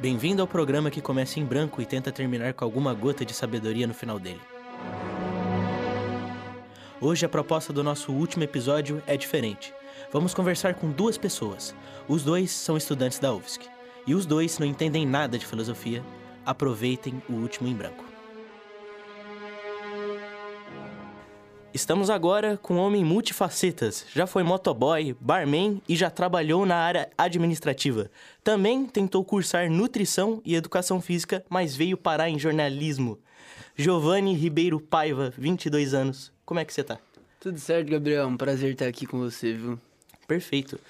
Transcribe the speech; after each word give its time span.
Bem-vindo 0.00 0.40
ao 0.40 0.46
programa 0.46 0.92
que 0.92 1.00
começa 1.00 1.40
em 1.40 1.44
branco 1.44 1.82
e 1.82 1.86
tenta 1.86 2.12
terminar 2.12 2.54
com 2.54 2.64
alguma 2.64 2.94
gota 2.94 3.24
de 3.24 3.34
sabedoria 3.34 3.84
no 3.84 3.92
final 3.92 4.16
dele. 4.16 4.40
Hoje 7.00 7.26
a 7.26 7.28
proposta 7.28 7.72
do 7.72 7.82
nosso 7.82 8.12
último 8.12 8.44
episódio 8.44 9.02
é 9.08 9.16
diferente. 9.16 9.74
Vamos 10.12 10.32
conversar 10.32 10.74
com 10.74 10.88
duas 10.88 11.18
pessoas. 11.18 11.74
Os 12.06 12.22
dois 12.22 12.52
são 12.52 12.76
estudantes 12.76 13.18
da 13.18 13.34
UFSC. 13.34 13.68
E 14.06 14.14
os 14.14 14.24
dois 14.24 14.60
não 14.60 14.66
entendem 14.68 15.04
nada 15.04 15.36
de 15.36 15.44
filosofia. 15.44 16.00
Aproveitem 16.46 17.20
o 17.28 17.32
último 17.32 17.68
em 17.68 17.74
branco. 17.74 18.07
Estamos 21.72 22.08
agora 22.08 22.56
com 22.56 22.74
um 22.74 22.78
homem 22.78 23.04
multifacetas. 23.04 24.06
Já 24.14 24.26
foi 24.26 24.42
motoboy, 24.42 25.14
barman 25.20 25.82
e 25.86 25.94
já 25.94 26.10
trabalhou 26.10 26.64
na 26.64 26.76
área 26.76 27.10
administrativa. 27.16 28.10
Também 28.42 28.86
tentou 28.86 29.22
cursar 29.22 29.70
nutrição 29.70 30.40
e 30.44 30.54
educação 30.54 31.00
física, 31.00 31.44
mas 31.48 31.76
veio 31.76 31.96
parar 31.96 32.30
em 32.30 32.38
jornalismo. 32.38 33.18
Giovanni 33.76 34.34
Ribeiro 34.34 34.80
Paiva, 34.80 35.32
22 35.36 35.92
anos. 35.92 36.32
Como 36.44 36.58
é 36.58 36.64
que 36.64 36.72
você 36.72 36.82
tá? 36.82 36.98
Tudo 37.38 37.60
certo, 37.60 37.90
Gabriel. 37.90 38.26
Um 38.26 38.36
prazer 38.36 38.72
estar 38.72 38.86
aqui 38.86 39.06
com 39.06 39.18
você, 39.18 39.52
viu? 39.52 39.78
Perfeito. 40.26 40.80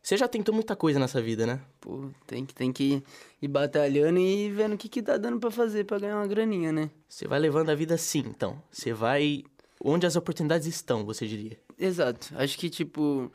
Você 0.00 0.16
já 0.16 0.28
tentou 0.28 0.54
muita 0.54 0.76
coisa 0.76 1.00
nessa 1.00 1.20
vida, 1.20 1.44
né? 1.44 1.60
Pô, 1.80 2.08
tem 2.26 2.46
que, 2.46 2.54
tem 2.54 2.72
que 2.72 3.02
ir 3.42 3.48
batalhando 3.48 4.18
e 4.18 4.48
vendo 4.50 4.74
o 4.74 4.78
que, 4.78 4.88
que 4.88 5.02
tá 5.02 5.18
dando 5.18 5.40
pra 5.40 5.50
fazer 5.50 5.84
pra 5.84 5.98
ganhar 5.98 6.16
uma 6.16 6.26
graninha, 6.26 6.72
né? 6.72 6.88
Você 7.08 7.26
vai 7.26 7.40
levando 7.40 7.70
a 7.70 7.74
vida 7.74 7.96
assim, 7.96 8.20
então. 8.20 8.62
Você 8.70 8.92
vai 8.92 9.44
onde 9.82 10.06
as 10.06 10.16
oportunidades 10.16 10.66
estão, 10.66 11.04
você 11.04 11.26
diria. 11.26 11.58
Exato. 11.78 12.32
Acho 12.36 12.58
que, 12.58 12.68
tipo, 12.68 13.30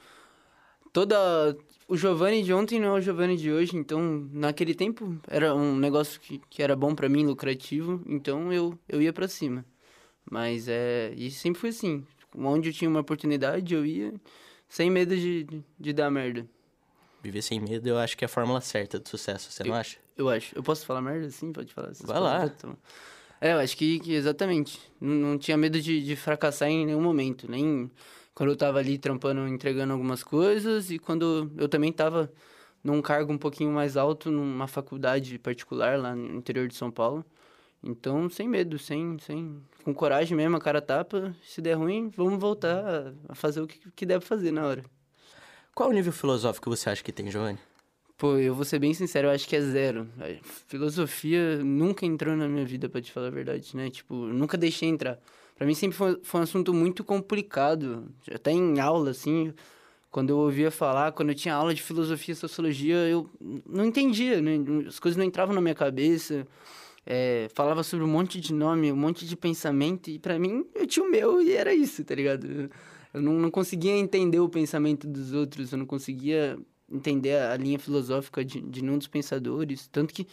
toda. 0.92 1.58
O 1.88 1.98
Giovanni 1.98 2.44
de 2.44 2.54
ontem 2.54 2.80
não 2.80 2.96
é 2.96 3.00
o 3.00 3.02
Giovanni 3.02 3.36
de 3.36 3.52
hoje, 3.52 3.76
então, 3.76 4.28
naquele 4.32 4.74
tempo, 4.74 5.20
era 5.28 5.54
um 5.54 5.76
negócio 5.76 6.20
que, 6.20 6.42
que 6.50 6.64
era 6.64 6.76
bom 6.76 6.96
para 6.96 7.10
mim, 7.10 7.26
lucrativo, 7.26 8.02
então 8.06 8.54
eu, 8.54 8.78
eu 8.88 9.02
ia 9.02 9.12
para 9.12 9.28
cima. 9.28 9.66
Mas 10.30 10.68
é. 10.68 11.14
E 11.16 11.30
sempre 11.30 11.60
foi 11.60 11.70
assim. 11.70 12.06
Onde 12.36 12.70
eu 12.70 12.74
tinha 12.74 12.90
uma 12.90 13.02
oportunidade, 13.02 13.74
eu 13.74 13.86
ia 13.86 14.14
sem 14.68 14.90
medo 14.90 15.16
de, 15.16 15.44
de, 15.44 15.64
de 15.80 15.94
dar 15.94 16.10
merda. 16.10 16.48
Viver 17.22 17.42
sem 17.42 17.60
medo, 17.60 17.88
eu 17.88 17.98
acho 17.98 18.18
que 18.18 18.26
é 18.26 18.28
a 18.28 18.30
fórmula 18.30 18.60
certa 18.60 19.00
do 19.00 19.08
sucesso, 19.08 19.52
você 19.52 19.64
eu, 19.64 19.68
não 19.68 19.76
acha? 19.76 19.98
Eu 20.18 20.30
acho. 20.30 20.56
Eu 20.56 20.64
posso 20.64 20.86
falar 20.86 21.02
merda? 21.02 21.30
Sim, 21.30 21.54
pode 21.54 21.74
falar. 21.74 21.92
Vai 22.02 22.20
lá. 22.20 22.46
Então. 22.46 22.76
É, 23.44 23.52
eu 23.52 23.60
acho 23.60 23.76
que, 23.76 24.00
que 24.00 24.14
exatamente. 24.14 24.80
Não, 25.02 25.14
não, 25.16 25.38
tinha 25.38 25.58
medo 25.58 25.82
de, 25.82 26.02
de 26.02 26.16
fracassar 26.16 26.70
em 26.70 26.86
nenhum 26.86 27.02
momento. 27.02 27.46
Nem 27.52 27.92
quando 28.34 28.52
eu 28.52 28.56
tava 28.56 28.80
ali 28.80 28.98
trampando, 28.98 29.46
entregando 29.50 29.92
algumas 29.92 30.24
coisas. 30.24 30.90
E 30.90 30.98
quando 30.98 31.52
eu 31.58 31.68
também 31.68 31.92
tava 31.92 32.32
num 32.82 33.02
cargo 33.02 33.34
um 33.34 33.38
pouquinho 33.38 33.70
mais 33.70 33.98
alto, 33.98 34.32
numa 34.32 34.66
faculdade 34.66 35.38
particular 35.38 36.00
lá 36.00 36.16
no 36.16 36.38
interior 36.38 36.70
de 36.70 36.76
São 36.76 36.90
Paulo. 36.90 37.26
Então, 37.84 38.30
sem 38.30 38.48
medo, 38.48 38.80
sem, 38.80 39.18
sem, 39.20 39.62
com 39.84 39.94
coragem 39.94 40.38
mesmo, 40.38 40.56
a 40.56 40.62
cara 40.62 40.82
tapa. 40.82 41.36
Se 41.44 41.62
der 41.62 41.74
ruim, 41.74 42.10
vamos 42.16 42.40
voltar 42.40 43.14
a 43.28 43.36
fazer 43.36 43.62
o 43.62 43.68
que, 43.68 43.92
que 43.92 44.06
deve 44.06 44.24
fazer 44.24 44.54
na 44.54 44.66
hora. 44.66 44.86
Qual 45.76 45.90
o 45.90 45.94
nível 45.94 46.14
filosófico 46.14 46.70
você 46.70 46.90
acha 46.90 47.04
que 47.04 47.12
tem, 47.12 47.30
Giovanni? 47.30 47.60
Pô, 48.18 48.38
eu 48.38 48.54
vou 48.54 48.64
ser 48.64 48.80
bem 48.80 48.94
sincero, 48.94 49.28
eu 49.28 49.32
acho 49.32 49.48
que 49.48 49.56
é 49.56 49.62
zero. 49.62 50.08
Filosofia 50.68 51.58
nunca 51.64 52.06
entrou 52.06 52.36
na 52.36 52.48
minha 52.48 52.66
vida, 52.66 52.88
pra 52.88 53.02
te 53.02 53.12
falar 53.12 53.28
a 53.28 53.32
verdade, 53.32 53.76
né? 53.76 53.90
Tipo, 53.90 54.16
nunca 54.16 54.58
deixei 54.58 54.88
entrar. 54.88 55.20
Pra 55.56 55.68
mim 55.68 55.74
sempre 55.74 55.98
foi, 55.98 56.20
foi 56.24 56.40
um 56.40 56.44
assunto 56.44 56.74
muito 56.74 57.04
complicado. 57.04 58.08
Até 58.34 58.52
em 58.52 58.80
aula, 58.80 59.12
assim, 59.12 59.54
quando 60.10 60.30
eu 60.30 60.38
ouvia 60.38 60.72
falar, 60.72 61.12
quando 61.12 61.30
eu 61.30 61.36
tinha 61.36 61.56
aula 61.56 61.74
de 61.74 61.82
filosofia 61.82 62.34
e 62.34 62.36
sociologia, 62.36 62.96
eu 62.96 63.30
não 63.68 63.86
entendia, 63.86 64.42
né? 64.42 64.58
As 64.88 65.00
coisas 65.00 65.18
não 65.18 65.26
entravam 65.26 65.54
na 65.54 65.62
minha 65.62 65.76
cabeça. 65.76 66.48
É, 67.06 67.50
falava 67.54 67.84
sobre 67.84 68.06
um 68.06 68.10
monte 68.10 68.40
de 68.40 68.54
nome, 68.54 68.92
um 68.92 68.96
monte 68.96 69.26
de 69.26 69.36
pensamento, 69.36 70.10
e 70.10 70.18
para 70.18 70.40
mim 70.40 70.66
eu 70.74 70.88
tinha 70.88 71.06
o 71.06 71.12
meu 71.12 71.42
e 71.42 71.52
era 71.52 71.74
isso, 71.74 72.04
tá 72.06 72.16
ligado? 72.16 72.70
Eu 73.14 73.22
não, 73.22 73.34
não 73.34 73.52
conseguia 73.52 73.92
entender 73.92 74.40
o 74.40 74.48
pensamento 74.48 75.06
dos 75.06 75.34
outros, 75.34 75.74
eu 75.74 75.78
não 75.78 75.86
conseguia 75.86 76.58
entender 76.94 77.36
a 77.36 77.58
linha 77.58 77.80
filosófica 77.80 78.46
de, 78.46 78.62
de 78.62 78.82
nenhum 78.82 78.98
dos 78.98 79.08
pensadores. 79.08 79.88
Tanto 79.88 80.14
que 80.14 80.28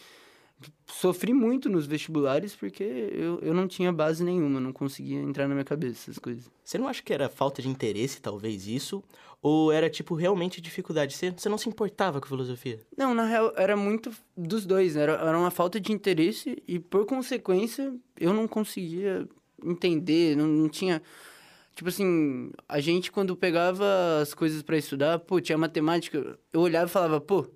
sofri 0.85 1.33
muito 1.33 1.69
nos 1.69 1.85
vestibulares 1.85 2.55
porque 2.55 2.83
eu, 2.83 3.39
eu 3.41 3.53
não 3.53 3.67
tinha 3.67 3.91
base 3.91 4.23
nenhuma, 4.23 4.59
não 4.59 4.71
conseguia 4.71 5.19
entrar 5.19 5.47
na 5.47 5.55
minha 5.55 5.65
cabeça 5.65 5.93
essas 6.03 6.19
coisas. 6.19 6.49
Você 6.63 6.77
não 6.77 6.87
acha 6.87 7.01
que 7.01 7.11
era 7.11 7.29
falta 7.29 7.61
de 7.61 7.69
interesse, 7.69 8.21
talvez, 8.21 8.67
isso? 8.67 9.03
Ou 9.41 9.71
era, 9.71 9.89
tipo, 9.89 10.13
realmente 10.13 10.61
dificuldade? 10.61 11.15
Você, 11.15 11.31
você 11.31 11.49
não 11.49 11.57
se 11.57 11.67
importava 11.67 12.21
com 12.21 12.27
filosofia? 12.27 12.79
Não, 12.95 13.15
na 13.15 13.25
real, 13.25 13.51
era 13.57 13.75
muito 13.75 14.11
dos 14.37 14.65
dois. 14.67 14.95
Era, 14.95 15.13
era 15.13 15.37
uma 15.37 15.49
falta 15.49 15.79
de 15.79 15.91
interesse 15.91 16.61
e, 16.67 16.77
por 16.77 17.05
consequência, 17.07 17.91
eu 18.19 18.33
não 18.33 18.47
conseguia 18.47 19.27
entender, 19.63 20.35
não, 20.37 20.45
não 20.47 20.69
tinha 20.69 21.01
Tipo 21.81 21.89
assim, 21.89 22.51
a 22.69 22.79
gente 22.79 23.11
quando 23.11 23.35
pegava 23.35 24.19
as 24.21 24.35
coisas 24.35 24.61
para 24.61 24.77
estudar, 24.77 25.17
pô, 25.17 25.41
tinha 25.41 25.57
matemática, 25.57 26.37
eu 26.53 26.61
olhava 26.61 26.85
e 26.85 26.89
falava, 26.91 27.19
pô, 27.19 27.47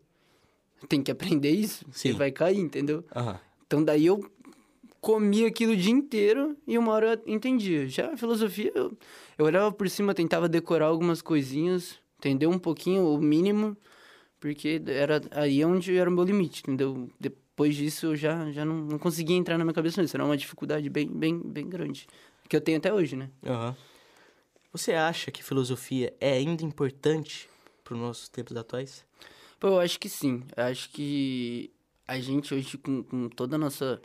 tem 0.89 1.03
que 1.03 1.11
aprender 1.11 1.51
isso, 1.51 1.85
Sim. 1.91 2.09
você 2.09 2.13
vai 2.13 2.31
cair, 2.31 2.57
entendeu? 2.57 3.05
Uhum. 3.15 3.35
Então 3.67 3.83
daí 3.83 4.07
eu 4.07 4.27
comia 4.99 5.47
aquilo 5.47 5.73
o 5.73 5.77
dia 5.77 5.91
inteiro 5.91 6.57
e 6.65 6.75
uma 6.75 6.91
hora 6.93 7.21
eu 7.23 7.35
entendia. 7.35 7.87
Já 7.87 8.13
a 8.13 8.17
filosofia, 8.17 8.71
eu, 8.73 8.97
eu 9.37 9.45
olhava 9.45 9.71
por 9.71 9.87
cima, 9.91 10.11
tentava 10.15 10.49
decorar 10.49 10.87
algumas 10.87 11.21
coisinhas, 11.21 11.99
entender 12.17 12.47
um 12.47 12.57
pouquinho, 12.57 13.07
o 13.07 13.19
mínimo, 13.19 13.77
porque 14.39 14.81
era 14.87 15.21
aí 15.29 15.63
onde 15.63 15.95
era 15.95 16.09
o 16.09 16.13
meu 16.13 16.23
limite, 16.23 16.63
entendeu? 16.63 17.11
Depois 17.19 17.75
disso 17.75 18.07
eu 18.07 18.15
já, 18.15 18.51
já 18.51 18.65
não, 18.65 18.77
não 18.77 18.97
conseguia 18.97 19.37
entrar 19.37 19.55
na 19.59 19.63
minha 19.63 19.75
cabeça 19.75 20.01
nisso, 20.01 20.17
era 20.17 20.25
uma 20.25 20.35
dificuldade 20.35 20.89
bem, 20.89 21.07
bem, 21.07 21.39
bem 21.39 21.69
grande, 21.69 22.07
que 22.49 22.55
eu 22.55 22.61
tenho 22.61 22.79
até 22.79 22.91
hoje, 22.91 23.15
né? 23.15 23.29
Aham. 23.45 23.67
Uhum. 23.67 23.94
Você 24.75 24.91
acha 24.91 25.31
que 25.31 25.41
filosofia 25.41 26.13
é 26.19 26.33
ainda 26.33 26.61
importante 26.61 27.47
para 27.81 27.93
os 27.93 27.99
nossos 28.01 28.27
tempos 28.27 28.57
atuais? 28.57 29.05
Pô, 29.57 29.67
eu 29.67 29.79
acho 29.79 29.97
que 29.97 30.09
sim. 30.09 30.43
Eu 30.53 30.65
acho 30.65 30.89
que 30.89 31.71
a 32.05 32.19
gente 32.19 32.53
hoje, 32.53 32.77
com, 32.77 33.01
com 33.01 33.29
toda 33.29 33.55
a 33.55 33.57
nossa 33.57 34.01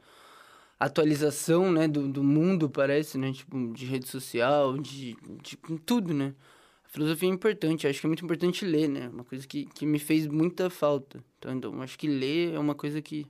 atualização, 0.79 1.73
né, 1.73 1.89
do, 1.89 2.07
do 2.07 2.23
mundo, 2.23 2.71
parece, 2.71 3.19
né, 3.19 3.33
tipo, 3.33 3.73
de 3.73 3.85
rede 3.85 4.07
social, 4.07 4.79
de, 4.79 5.17
de 5.43 5.57
tudo, 5.85 6.15
né. 6.15 6.37
A 6.85 6.89
filosofia 6.89 7.29
é 7.29 7.33
importante, 7.33 7.85
eu 7.85 7.91
acho 7.91 7.99
que 7.99 8.07
é 8.07 8.09
muito 8.09 8.25
importante 8.25 8.65
ler, 8.65 8.89
né, 8.89 9.09
uma 9.09 9.25
coisa 9.25 9.45
que, 9.49 9.65
que 9.75 9.85
me 9.85 9.99
fez 9.99 10.29
muita 10.29 10.71
falta. 10.71 11.21
Então, 11.41 11.53
então, 11.53 11.83
acho 11.83 11.99
que 11.99 12.07
ler 12.07 12.55
é 12.55 12.59
uma 12.61 12.77
coisa 12.77 13.03
que, 13.03 13.27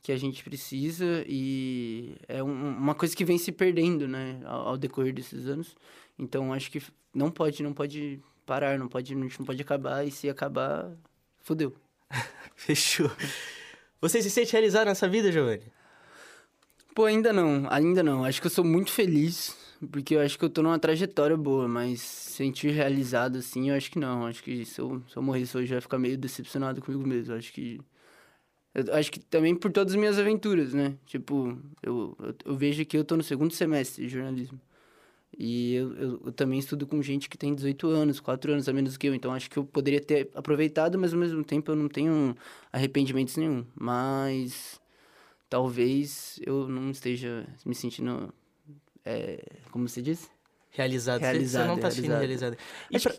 que 0.00 0.10
a 0.10 0.16
gente 0.16 0.42
precisa 0.42 1.22
e 1.28 2.16
é 2.26 2.42
um, 2.42 2.78
uma 2.78 2.94
coisa 2.94 3.14
que 3.14 3.26
vem 3.26 3.36
se 3.36 3.52
perdendo, 3.52 4.08
né, 4.08 4.40
ao, 4.46 4.68
ao 4.68 4.78
decorrer 4.78 5.12
desses 5.12 5.46
anos. 5.46 5.76
Então 6.18 6.52
acho 6.52 6.70
que 6.70 6.82
não 7.14 7.30
pode, 7.30 7.62
não 7.62 7.72
pode 7.72 8.20
parar, 8.44 8.78
não 8.78 8.88
pode, 8.88 9.12
a 9.12 9.16
gente 9.16 9.38
não 9.38 9.46
pode 9.46 9.60
acabar 9.60 10.06
e 10.06 10.10
se 10.10 10.28
acabar, 10.28 10.96
fodeu. 11.42 11.74
Fechou. 12.54 13.10
Você 14.00 14.22
se 14.22 14.30
sente 14.30 14.52
realizado 14.52 14.86
nessa 14.86 15.08
vida, 15.08 15.32
Giovanni? 15.32 15.72
Pô, 16.94 17.04
ainda 17.04 17.32
não, 17.32 17.66
ainda 17.68 18.02
não. 18.02 18.24
Acho 18.24 18.40
que 18.40 18.46
eu 18.46 18.50
sou 18.50 18.64
muito 18.64 18.90
feliz, 18.90 19.54
porque 19.92 20.14
eu 20.14 20.20
acho 20.20 20.38
que 20.38 20.44
eu 20.44 20.48
tô 20.48 20.62
numa 20.62 20.78
trajetória 20.78 21.36
boa, 21.36 21.68
mas 21.68 22.00
sentir 22.00 22.70
realizado 22.70 23.38
assim, 23.38 23.68
eu 23.68 23.76
acho 23.76 23.90
que 23.90 23.98
não. 23.98 24.26
Acho 24.26 24.42
que 24.42 24.64
se 24.64 24.80
eu, 24.80 25.02
se 25.08 25.16
eu 25.16 25.22
morresse 25.22 25.56
hoje, 25.56 25.74
eu 25.74 25.76
ia 25.76 25.82
ficar 25.82 25.98
meio 25.98 26.16
decepcionado 26.16 26.80
comigo 26.80 27.06
mesmo. 27.06 27.34
Acho 27.34 27.52
que. 27.52 27.80
Eu 28.74 28.94
acho 28.94 29.10
que 29.10 29.20
também 29.20 29.54
por 29.54 29.72
todas 29.72 29.94
as 29.94 29.98
minhas 29.98 30.18
aventuras, 30.18 30.72
né? 30.72 30.96
Tipo, 31.06 31.58
eu, 31.82 32.16
eu, 32.18 32.34
eu 32.44 32.56
vejo 32.56 32.84
que 32.84 32.96
eu 32.96 33.04
tô 33.04 33.16
no 33.16 33.22
segundo 33.22 33.52
semestre 33.52 34.06
de 34.06 34.12
jornalismo. 34.12 34.60
E 35.38 35.74
eu, 35.74 35.94
eu, 35.96 36.22
eu, 36.26 36.32
também 36.32 36.58
estudo 36.58 36.86
com 36.86 37.02
gente 37.02 37.28
que 37.28 37.36
tem 37.36 37.54
18 37.54 37.88
anos, 37.88 38.20
4 38.20 38.52
anos 38.52 38.68
a 38.68 38.72
menos 38.72 38.96
que 38.96 39.06
eu. 39.06 39.14
Então 39.14 39.32
acho 39.32 39.50
que 39.50 39.58
eu 39.58 39.64
poderia 39.64 40.00
ter 40.00 40.30
aproveitado, 40.34 40.98
mas 40.98 41.12
ao 41.12 41.18
mesmo 41.18 41.44
tempo 41.44 41.70
eu 41.70 41.76
não 41.76 41.88
tenho 41.88 42.34
arrependimentos 42.72 43.36
nenhum. 43.36 43.66
Mas 43.74 44.80
talvez 45.48 46.40
eu 46.44 46.68
não 46.68 46.90
esteja 46.90 47.46
me 47.64 47.74
sentindo. 47.74 48.32
É, 49.04 49.44
como 49.70 49.88
você 49.88 50.00
disse? 50.00 50.28
Realizado. 50.70 51.20
realizado 51.20 51.62
você 51.62 51.68
não 51.68 51.76
está 51.76 51.90
sendo 51.90 52.08
realizado. 52.08 52.56
E 52.90 52.98
pra... 52.98 53.14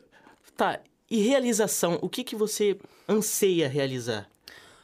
Tá. 0.55 0.79
E 1.09 1.21
realização, 1.21 1.97
o 2.01 2.09
que, 2.09 2.23
que 2.23 2.35
você 2.35 2.77
anseia 3.07 3.69
realizar? 3.69 4.29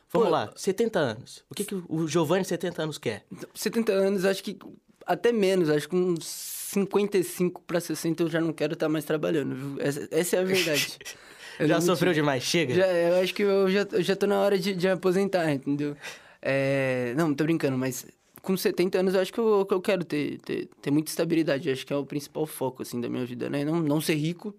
Vamos 0.09 0.27
Pô, 0.27 0.31
lá, 0.31 0.53
70 0.55 0.99
anos. 0.99 1.43
O 1.49 1.55
que, 1.55 1.65
que 1.65 1.75
o 1.75 2.07
Giovanni, 2.07 2.45
70 2.45 2.83
anos, 2.83 2.97
quer? 2.97 3.25
70 3.53 3.91
anos, 3.91 4.23
acho 4.23 4.43
que 4.43 4.57
até 5.05 5.31
menos, 5.31 5.69
acho 5.69 5.89
que 5.89 5.95
uns 5.95 6.52
55 6.73 7.61
para 7.61 7.79
60 7.79 8.23
eu 8.23 8.29
já 8.29 8.41
não 8.41 8.51
quero 8.51 8.73
estar 8.73 8.87
tá 8.87 8.89
mais 8.89 9.05
trabalhando, 9.05 9.55
viu? 9.55 9.77
Essa, 9.79 10.07
essa 10.11 10.35
é 10.37 10.39
a 10.39 10.43
verdade. 10.43 10.97
já 11.59 11.81
sofreu 11.81 12.13
demais, 12.13 12.43
chega? 12.43 12.73
Já, 12.73 12.87
eu 12.87 13.21
acho 13.21 13.33
que 13.33 13.43
eu 13.43 13.69
já, 13.69 13.87
eu 13.91 14.01
já 14.01 14.15
tô 14.15 14.27
na 14.27 14.39
hora 14.39 14.57
de, 14.57 14.73
de 14.73 14.87
aposentar, 14.87 15.51
entendeu? 15.51 15.95
É, 16.41 17.13
não, 17.15 17.33
tô 17.33 17.43
brincando, 17.43 17.77
mas 17.77 18.05
com 18.41 18.57
70 18.57 18.99
anos 18.99 19.15
eu 19.15 19.21
acho 19.21 19.31
que 19.31 19.39
eu, 19.39 19.65
eu 19.69 19.81
quero 19.81 20.03
ter, 20.03 20.37
ter, 20.39 20.69
ter 20.81 20.91
muita 20.91 21.09
estabilidade. 21.09 21.69
Eu 21.69 21.73
acho 21.73 21.85
que 21.85 21.93
é 21.93 21.95
o 21.95 22.05
principal 22.05 22.45
foco, 22.45 22.81
assim, 22.81 22.99
da 22.99 23.09
minha 23.09 23.25
vida, 23.25 23.49
né? 23.49 23.63
Não, 23.63 23.81
não 23.81 24.01
ser 24.01 24.15
rico, 24.15 24.53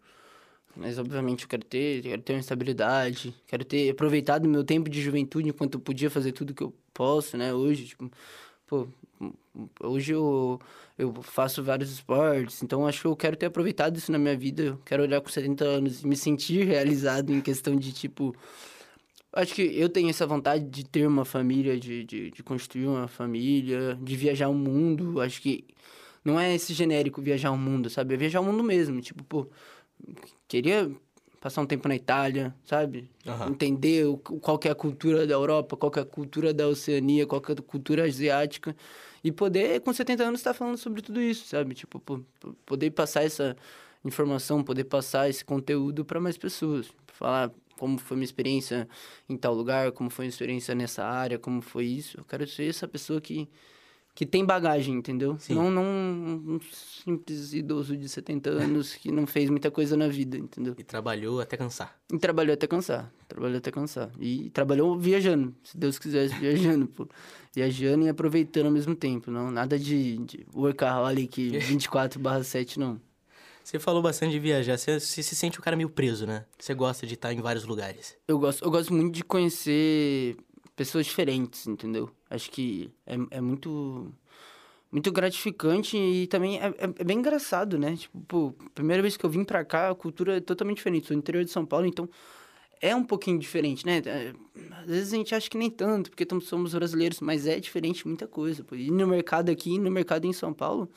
Mas, 0.74 0.98
obviamente, 0.98 1.42
eu 1.44 1.48
quero 1.48 1.64
ter, 1.64 2.02
quero 2.02 2.22
ter 2.22 2.32
uma 2.32 2.40
estabilidade, 2.40 3.34
quero 3.46 3.64
ter 3.64 3.90
aproveitado 3.90 4.48
meu 4.48 4.64
tempo 4.64 4.88
de 4.88 5.02
juventude 5.02 5.48
enquanto 5.48 5.74
eu 5.74 5.80
podia 5.80 6.10
fazer 6.10 6.32
tudo 6.32 6.54
que 6.54 6.62
eu 6.62 6.74
posso, 6.94 7.36
né? 7.36 7.52
Hoje, 7.52 7.86
tipo, 7.86 8.10
pô, 8.66 8.88
hoje 9.80 10.12
eu, 10.12 10.60
eu 10.98 11.12
faço 11.22 11.62
vários 11.62 11.92
esportes, 11.92 12.62
então 12.62 12.86
acho 12.86 13.00
que 13.02 13.06
eu 13.06 13.16
quero 13.16 13.36
ter 13.36 13.46
aproveitado 13.46 13.96
isso 13.96 14.12
na 14.12 14.18
minha 14.18 14.36
vida. 14.36 14.62
Eu 14.62 14.78
quero 14.84 15.02
olhar 15.02 15.20
com 15.20 15.28
70 15.28 15.64
anos 15.64 16.02
e 16.02 16.06
me 16.06 16.16
sentir 16.16 16.64
realizado 16.66 17.32
em 17.32 17.40
questão 17.40 17.76
de, 17.76 17.92
tipo... 17.92 18.34
Acho 19.32 19.54
que 19.54 19.62
eu 19.62 19.88
tenho 19.88 20.08
essa 20.10 20.26
vontade 20.26 20.64
de 20.64 20.84
ter 20.84 21.06
uma 21.08 21.24
família, 21.24 21.78
de, 21.78 22.04
de, 22.04 22.30
de 22.30 22.42
construir 22.42 22.86
uma 22.86 23.08
família, 23.08 23.98
de 24.00 24.14
viajar 24.14 24.48
o 24.48 24.54
mundo. 24.54 25.20
Acho 25.20 25.42
que 25.42 25.64
não 26.24 26.38
é 26.38 26.54
esse 26.54 26.72
genérico 26.72 27.20
viajar 27.20 27.50
o 27.50 27.58
mundo, 27.58 27.90
sabe? 27.90 28.14
É 28.14 28.16
viajar 28.16 28.40
o 28.40 28.44
mundo 28.44 28.62
mesmo. 28.62 29.00
Tipo, 29.00 29.24
pô, 29.24 29.48
queria 30.48 30.90
passar 31.44 31.60
um 31.60 31.66
tempo 31.66 31.86
na 31.86 31.94
Itália, 31.94 32.54
sabe? 32.64 33.06
Aham. 33.26 33.50
Entender 33.50 34.06
o, 34.06 34.16
qual 34.16 34.58
é 34.64 34.70
a 34.70 34.74
cultura 34.74 35.26
da 35.26 35.34
Europa, 35.34 35.76
qual 35.76 35.92
é 35.94 36.00
a 36.00 36.04
cultura 36.04 36.54
da 36.54 36.66
Oceania, 36.66 37.26
qual 37.26 37.42
é 37.46 37.52
a 37.52 37.56
cultura 37.56 38.04
asiática. 38.04 38.74
E 39.22 39.30
poder, 39.30 39.82
com 39.82 39.92
70 39.92 40.24
anos, 40.24 40.40
estar 40.40 40.54
falando 40.54 40.78
sobre 40.78 41.02
tudo 41.02 41.20
isso, 41.20 41.46
sabe? 41.46 41.74
Tipo, 41.74 42.00
poder 42.64 42.90
passar 42.92 43.24
essa 43.24 43.54
informação, 44.02 44.64
poder 44.64 44.84
passar 44.84 45.28
esse 45.28 45.44
conteúdo 45.44 46.02
para 46.02 46.18
mais 46.18 46.38
pessoas. 46.38 46.90
Falar 47.08 47.52
como 47.78 47.98
foi 47.98 48.16
minha 48.16 48.24
experiência 48.24 48.88
em 49.28 49.36
tal 49.36 49.52
lugar, 49.52 49.92
como 49.92 50.08
foi 50.08 50.24
minha 50.24 50.30
experiência 50.30 50.74
nessa 50.74 51.04
área, 51.04 51.38
como 51.38 51.60
foi 51.60 51.84
isso. 51.84 52.18
Eu 52.20 52.24
quero 52.24 52.46
ser 52.48 52.70
essa 52.70 52.88
pessoa 52.88 53.20
que, 53.20 53.46
que 54.14 54.24
tem 54.24 54.44
bagagem, 54.44 54.94
entendeu? 54.94 55.36
Sim. 55.40 55.54
Não, 55.54 55.70
não 55.70 55.82
um 55.82 56.60
simples 57.02 57.52
idoso 57.52 57.96
de 57.96 58.08
70 58.08 58.48
anos 58.48 58.94
que 58.94 59.10
não 59.10 59.26
fez 59.26 59.50
muita 59.50 59.70
coisa 59.72 59.96
na 59.96 60.06
vida, 60.06 60.38
entendeu? 60.38 60.74
E 60.78 60.84
trabalhou 60.84 61.40
até 61.40 61.56
cansar. 61.56 61.98
E 62.12 62.18
trabalhou 62.18 62.54
até 62.54 62.66
cansar. 62.68 63.12
Trabalhou 63.26 63.58
até 63.58 63.72
cansar. 63.72 64.10
E 64.20 64.50
trabalhou 64.50 64.96
viajando, 64.96 65.52
se 65.64 65.76
Deus 65.76 65.98
quisesse, 65.98 66.32
viajando, 66.38 66.86
pô. 66.86 67.08
Viajando 67.52 68.04
e 68.04 68.08
aproveitando 68.08 68.66
ao 68.66 68.72
mesmo 68.72 68.94
tempo, 68.94 69.32
não. 69.32 69.50
Nada 69.50 69.76
de, 69.76 70.18
de 70.18 70.46
workaholic 70.54 71.50
24/7, 71.50 72.76
não. 72.78 73.00
Você 73.64 73.78
falou 73.78 74.02
bastante 74.02 74.32
de 74.32 74.38
viajar. 74.38 74.76
Você, 74.76 75.00
você 75.00 75.22
se 75.22 75.34
sente 75.34 75.58
um 75.58 75.62
cara 75.62 75.74
meio 75.74 75.88
preso, 75.88 76.26
né? 76.26 76.44
Você 76.58 76.74
gosta 76.74 77.06
de 77.06 77.14
estar 77.14 77.32
em 77.32 77.40
vários 77.40 77.64
lugares. 77.64 78.14
Eu 78.28 78.38
gosto, 78.38 78.62
eu 78.62 78.70
gosto 78.70 78.92
muito 78.92 79.14
de 79.14 79.24
conhecer 79.24 80.36
pessoas 80.76 81.06
diferentes, 81.06 81.66
entendeu? 81.66 82.10
Acho 82.34 82.50
que 82.50 82.90
é, 83.06 83.16
é 83.30 83.40
muito 83.40 84.12
muito 84.90 85.10
gratificante 85.10 85.96
e 85.96 86.26
também 86.28 86.58
é, 86.60 86.66
é- 86.68 86.94
é 86.98 87.04
bem 87.04 87.18
engraçado, 87.18 87.76
né? 87.78 87.96
Tipo, 87.96 88.20
pô, 88.28 88.54
primeira 88.74 89.02
vez 89.02 89.16
que 89.16 89.24
eu 89.26 89.30
vim 89.30 89.42
pra 89.42 89.64
cá, 89.64 89.90
a 89.90 89.94
cultura 89.94 90.36
é 90.36 90.40
totalmente 90.40 90.76
diferente. 90.76 91.06
Sou 91.08 91.16
do 91.16 91.18
interior 91.18 91.44
de 91.44 91.50
São 91.50 91.66
Paulo, 91.66 91.84
então 91.86 92.08
é 92.80 92.94
um 92.94 93.02
pouquinho 93.02 93.38
diferente, 93.38 93.84
né? 93.84 94.00
É, 94.06 94.32
Às 94.82 94.86
vezes 94.86 95.12
a 95.12 95.16
gente 95.16 95.34
acha 95.34 95.50
que 95.50 95.58
nem 95.58 95.68
tanto, 95.70 96.10
porque 96.10 96.24
somos 96.42 96.74
brasileiros, 96.74 97.18
mas 97.20 97.44
é 97.46 97.58
diferente 97.58 98.06
muita 98.06 98.26
coisa. 98.28 98.62
Pô. 98.62 98.76
E 98.76 98.88
no 98.90 99.06
mercado 99.06 99.50
aqui, 99.50 99.78
no 99.80 99.90
mercado 99.90 100.26
em 100.26 100.32
São 100.32 100.52
Paulo, 100.52 100.88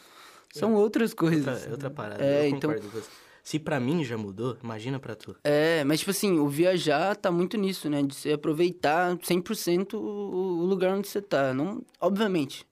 são 0.54 0.76
outras 0.76 1.14
coisas. 1.14 1.48
Outra, 1.62 1.72
outra 1.72 1.90
parada. 1.90 2.24
É, 2.24 2.44
eu 2.46 2.50
então- 2.50 2.70
concordo 2.70 2.90
com 2.92 3.00
você. 3.00 3.10
Se 3.48 3.58
pra 3.58 3.80
mim 3.80 4.04
já 4.04 4.18
mudou, 4.18 4.58
imagina 4.62 5.00
pra 5.00 5.16
tu. 5.16 5.34
É, 5.42 5.82
mas 5.86 6.00
tipo 6.00 6.12
assim, 6.12 6.38
o 6.38 6.50
viajar 6.50 7.16
tá 7.16 7.32
muito 7.32 7.56
nisso, 7.56 7.90
né? 7.90 8.04
De 8.04 8.14
você 8.14 8.34
aproveitar 8.34 9.16
100% 9.20 9.94
o 9.94 10.66
lugar 10.66 10.94
onde 10.94 11.08
você 11.08 11.22
tá. 11.22 11.54
Não, 11.54 11.82
obviamente, 12.02 12.68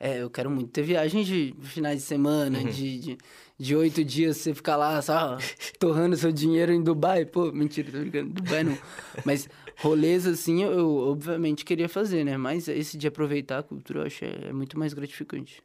é, 0.00 0.22
eu 0.22 0.30
quero 0.30 0.50
muito 0.50 0.70
ter 0.70 0.80
viagens 0.80 1.26
de 1.26 1.54
finais 1.60 1.98
de 1.98 2.06
semana, 2.06 2.64
de, 2.64 2.98
de, 3.00 3.18
de 3.58 3.76
oito 3.76 4.02
dias, 4.02 4.38
você 4.38 4.54
ficar 4.54 4.78
lá 4.78 5.02
só 5.02 5.36
torrando 5.78 6.16
seu 6.16 6.32
dinheiro 6.32 6.72
em 6.72 6.82
Dubai. 6.82 7.26
Pô, 7.26 7.52
mentira, 7.52 7.92
tô 7.92 7.98
brincando, 7.98 8.30
Dubai 8.32 8.64
não. 8.64 8.78
Mas 9.26 9.46
rolês 9.76 10.26
assim, 10.26 10.62
eu, 10.62 10.72
eu 10.72 10.96
obviamente 11.10 11.66
queria 11.66 11.86
fazer, 11.86 12.24
né? 12.24 12.38
Mas 12.38 12.66
esse 12.66 12.96
de 12.96 13.06
aproveitar 13.06 13.58
a 13.58 13.62
cultura 13.62 14.00
eu 14.00 14.06
acho 14.06 14.24
é, 14.24 14.48
é 14.48 14.52
muito 14.54 14.78
mais 14.78 14.94
gratificante. 14.94 15.62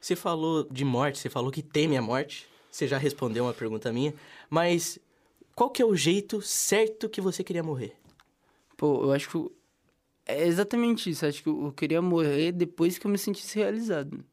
Você 0.00 0.14
falou 0.14 0.64
de 0.70 0.84
morte, 0.84 1.18
você 1.18 1.28
falou 1.28 1.50
que 1.50 1.60
teme 1.60 1.96
a 1.96 2.02
morte. 2.02 2.49
Você 2.70 2.86
já 2.86 2.98
respondeu 2.98 3.44
uma 3.44 3.54
pergunta 3.54 3.92
minha. 3.92 4.14
Mas 4.48 4.98
qual 5.54 5.70
que 5.70 5.82
é 5.82 5.84
o 5.84 5.96
jeito 5.96 6.40
certo 6.40 7.08
que 7.08 7.20
você 7.20 7.42
queria 7.42 7.62
morrer? 7.62 7.94
Pô, 8.76 9.04
eu 9.04 9.12
acho 9.12 9.28
que 9.28 9.50
é 10.26 10.46
exatamente 10.46 11.10
isso. 11.10 11.26
Acho 11.26 11.42
que 11.42 11.48
eu 11.48 11.72
queria 11.76 12.00
morrer 12.00 12.52
depois 12.52 12.96
que 12.98 13.06
eu 13.06 13.10
me 13.10 13.18
sentisse 13.18 13.58
realizado. 13.58 14.24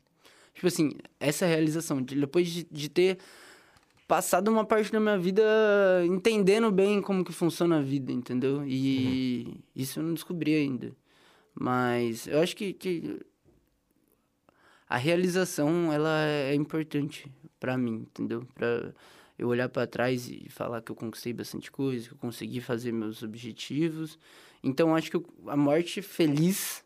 Tipo 0.53 0.67
assim, 0.67 0.93
essa 1.19 1.45
realização, 1.45 2.01
de, 2.01 2.15
depois 2.15 2.47
de, 2.47 2.67
de 2.71 2.89
ter 2.89 3.17
passado 4.07 4.47
uma 4.49 4.65
parte 4.65 4.91
da 4.91 4.99
minha 4.99 5.17
vida 5.17 5.43
entendendo 6.05 6.71
bem 6.71 7.01
como 7.01 7.25
que 7.25 7.33
funciona 7.33 7.79
a 7.79 7.81
vida, 7.81 8.11
entendeu? 8.11 8.63
E 8.65 9.59
isso 9.75 9.99
eu 9.99 10.03
não 10.03 10.13
descobri 10.13 10.55
ainda. 10.55 10.95
Mas 11.53 12.27
eu 12.27 12.39
acho 12.39 12.55
que, 12.55 12.73
que 12.73 13.19
a 14.89 14.97
realização, 14.97 15.91
ela 15.91 16.25
é 16.25 16.53
importante 16.55 17.31
pra 17.59 17.77
mim, 17.77 18.05
entendeu? 18.09 18.45
Pra 18.55 18.93
eu 19.37 19.47
olhar 19.49 19.69
pra 19.69 19.85
trás 19.85 20.27
e 20.29 20.47
falar 20.49 20.81
que 20.81 20.91
eu 20.91 20.95
conquistei 20.95 21.33
bastante 21.33 21.69
coisa, 21.71 22.07
que 22.07 22.13
eu 22.13 22.17
consegui 22.17 22.59
fazer 22.61 22.91
meus 22.91 23.21
objetivos. 23.23 24.17
Então, 24.63 24.95
acho 24.95 25.11
que 25.11 25.17
eu- 25.17 25.25
a 25.47 25.55
morte 25.57 26.01
feliz 26.01 26.83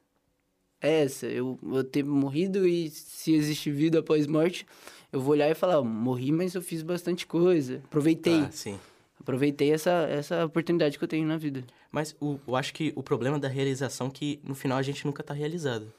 é 0.81 1.03
essa. 1.03 1.27
Eu, 1.27 1.57
eu 1.63 1.83
ter 1.83 2.03
morrido 2.03 2.67
e 2.67 2.89
se 2.89 3.33
existe 3.33 3.71
vida 3.71 3.99
após 3.99 4.27
morte, 4.27 4.65
eu 5.11 5.21
vou 5.21 5.31
olhar 5.31 5.49
e 5.49 5.55
falar, 5.55 5.79
"Ó, 5.79 5.83
morri, 5.83 6.31
mas 6.31 6.53
eu 6.55 6.61
fiz 6.61 6.81
bastante 6.81 7.25
coisa. 7.27 7.81
Aproveitei. 7.85 8.41
Ah, 8.41 8.51
sim. 8.51 8.79
Aproveitei 9.19 9.71
essa, 9.71 9.91
essa 10.09 10.45
oportunidade 10.45 10.97
que 10.97 11.03
eu 11.03 11.07
tenho 11.07 11.27
na 11.27 11.37
vida. 11.37 11.63
Mas 11.91 12.15
o- 12.19 12.39
eu 12.47 12.55
acho 12.55 12.73
que 12.73 12.91
o 12.95 13.03
problema 13.03 13.37
da 13.37 13.47
realização 13.47 14.07
é 14.07 14.09
que 14.09 14.39
no 14.43 14.55
final 14.55 14.77
a 14.77 14.81
gente 14.81 15.05
nunca 15.05 15.21
tá 15.21 15.33
realizado. 15.33 15.93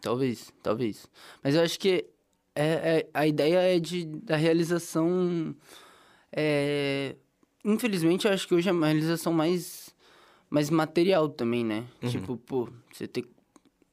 Talvez, 0.00 0.52
talvez. 0.62 1.06
Mas 1.42 1.54
eu 1.54 1.62
acho 1.62 1.78
que 1.78 2.04
é, 2.54 2.64
é- 2.64 3.10
a 3.12 3.26
ideia 3.26 3.58
é 3.76 3.78
de, 3.80 4.04
da 4.04 4.36
realização. 4.36 5.54
é, 6.32 7.16
infelizmente, 7.64 8.26
eu 8.26 8.32
acho 8.32 8.46
que 8.46 8.54
hoje 8.54 8.68
é 8.68 8.72
uma 8.72 8.86
realização 8.86 9.32
mais, 9.32 9.94
mais 10.50 10.70
material 10.70 11.28
também, 11.28 11.64
né? 11.64 11.84
Tipo, 12.10 12.36
pô, 12.36 12.68
você 12.92 13.06
ter. 13.06 13.24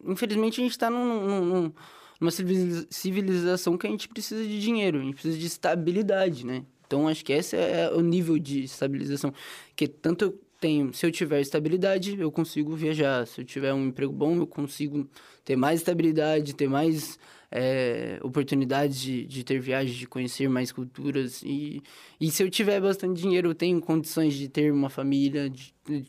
Infelizmente, 0.06 0.60
a 0.60 0.64
gente 0.64 0.78
tá 0.78 0.90
num, 0.90 1.26
num- 1.28 1.46
num- 1.46 1.74
numa 2.20 2.32
civiliza- 2.32 2.88
civilização 2.90 3.78
que 3.78 3.88
a 3.88 3.90
gente 3.90 4.08
precisa 4.10 4.44
de 4.44 4.60
dinheiro, 4.60 5.00
a 5.00 5.02
gente 5.02 5.14
precisa 5.14 5.38
de 5.38 5.46
estabilidade, 5.46 6.46
né? 6.46 6.66
Então, 6.86 7.08
acho 7.08 7.24
que 7.26 7.34
esse 7.34 7.56
é 7.56 7.90
o 7.94 8.02
nível 8.02 8.38
de 8.38 8.64
estabilização. 8.66 9.34
Que 9.76 9.88
tanto 9.88 10.38
tenho, 10.64 10.94
se 10.94 11.06
eu 11.06 11.12
tiver 11.12 11.42
estabilidade, 11.42 12.18
eu 12.18 12.32
consigo 12.32 12.74
viajar. 12.74 13.28
Se 13.28 13.42
eu 13.42 13.46
tiver 13.46 13.74
um 13.74 13.88
emprego 13.88 14.14
bom, 14.14 14.38
eu 14.38 14.48
consigo 14.48 15.06
ter 15.44 15.58
mais 15.58 15.82
estabilidade, 15.82 16.56
ter 16.56 16.70
mais 16.70 17.20
é, 17.52 18.18
oportunidades 18.24 18.98
de, 18.98 19.26
de 19.26 19.44
ter 19.44 19.60
viagens, 19.60 19.98
de 19.98 20.08
conhecer 20.08 20.48
mais 20.48 20.72
culturas. 20.72 21.44
E, 21.44 21.82
e 22.18 22.32
se 22.32 22.42
eu 22.42 22.50
tiver 22.50 22.80
bastante 22.80 23.22
dinheiro, 23.22 23.50
eu 23.50 23.54
tenho 23.56 23.82
condições 23.82 24.36
de 24.36 24.48
ter 24.48 24.72
uma 24.72 24.90
família, 24.90 25.50
de, 25.50 25.74
de- 25.86 26.08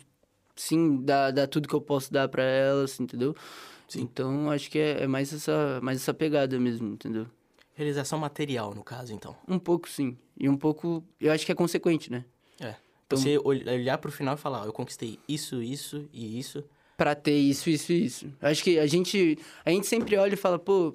sim, 0.54 1.02
dar, 1.02 1.32
dar 1.32 1.48
tudo 1.48 1.66
que 1.66 1.74
eu 1.74 1.80
posso 1.80 2.12
dar 2.12 2.28
para 2.28 2.44
elas, 2.44 3.00
entendeu? 3.00 3.34
Sim. 3.88 4.02
Então, 4.02 4.50
acho 4.52 4.70
que 4.70 4.78
é, 4.78 5.02
é 5.02 5.06
mais, 5.08 5.32
essa, 5.32 5.80
mais 5.82 5.98
essa 6.00 6.14
pegada 6.14 6.60
mesmo, 6.60 6.94
entendeu? 6.94 7.26
Realização 7.74 8.20
material, 8.20 8.72
no 8.72 8.84
caso, 8.84 9.12
então. 9.12 9.34
Um 9.48 9.58
pouco, 9.58 9.88
sim. 9.88 10.16
E 10.38 10.48
um 10.48 10.56
pouco, 10.56 11.02
eu 11.20 11.32
acho 11.32 11.44
que 11.44 11.50
é 11.50 11.56
consequente, 11.56 12.08
né? 12.12 12.24
É. 12.60 12.76
Então- 13.06 13.18
Você 13.18 13.38
ol- 13.38 13.44
olhar 13.72 13.98
pro 13.98 14.10
final 14.12 14.34
e 14.34 14.38
falar, 14.38 14.62
ó, 14.62 14.66
eu 14.66 14.72
conquistei 14.72 15.18
isso, 15.28 15.62
isso 15.62 16.08
e 16.12 16.38
isso. 16.38 16.64
Pra 16.96 17.14
ter 17.14 17.36
isso, 17.36 17.68
isso 17.68 17.92
e 17.92 18.04
isso. 18.04 18.26
Acho 18.40 18.62
que 18.62 18.78
a 18.78 18.86
gente, 18.86 19.38
a 19.64 19.70
gente 19.70 19.86
sempre 19.86 20.16
olha 20.16 20.34
e 20.34 20.36
fala, 20.36 20.58
pô. 20.58 20.94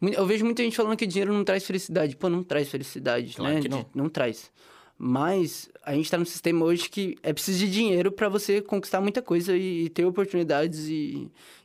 Eu 0.00 0.24
vejo 0.26 0.44
muita 0.44 0.62
gente 0.62 0.76
falando 0.76 0.96
que 0.96 1.06
dinheiro 1.06 1.32
não 1.32 1.42
traz 1.44 1.66
felicidade. 1.66 2.14
Pô, 2.16 2.28
não 2.28 2.44
traz 2.44 2.68
felicidade, 2.68 3.34
Claro 3.34 3.54
né? 3.56 3.60
não. 3.68 3.86
Não 3.94 4.08
traz. 4.08 4.50
Mas 4.96 5.68
a 5.84 5.92
gente 5.94 6.10
tá 6.10 6.16
num 6.18 6.24
sistema 6.24 6.64
hoje 6.64 6.88
que 6.88 7.16
é 7.22 7.32
preciso 7.32 7.58
de 7.58 7.70
dinheiro 7.70 8.10
pra 8.10 8.28
você 8.28 8.60
conquistar 8.60 9.00
muita 9.00 9.22
coisa 9.22 9.56
e, 9.56 9.84
e 9.84 9.88
ter 9.88 10.04
oportunidades 10.04 10.86
e, 10.88 10.92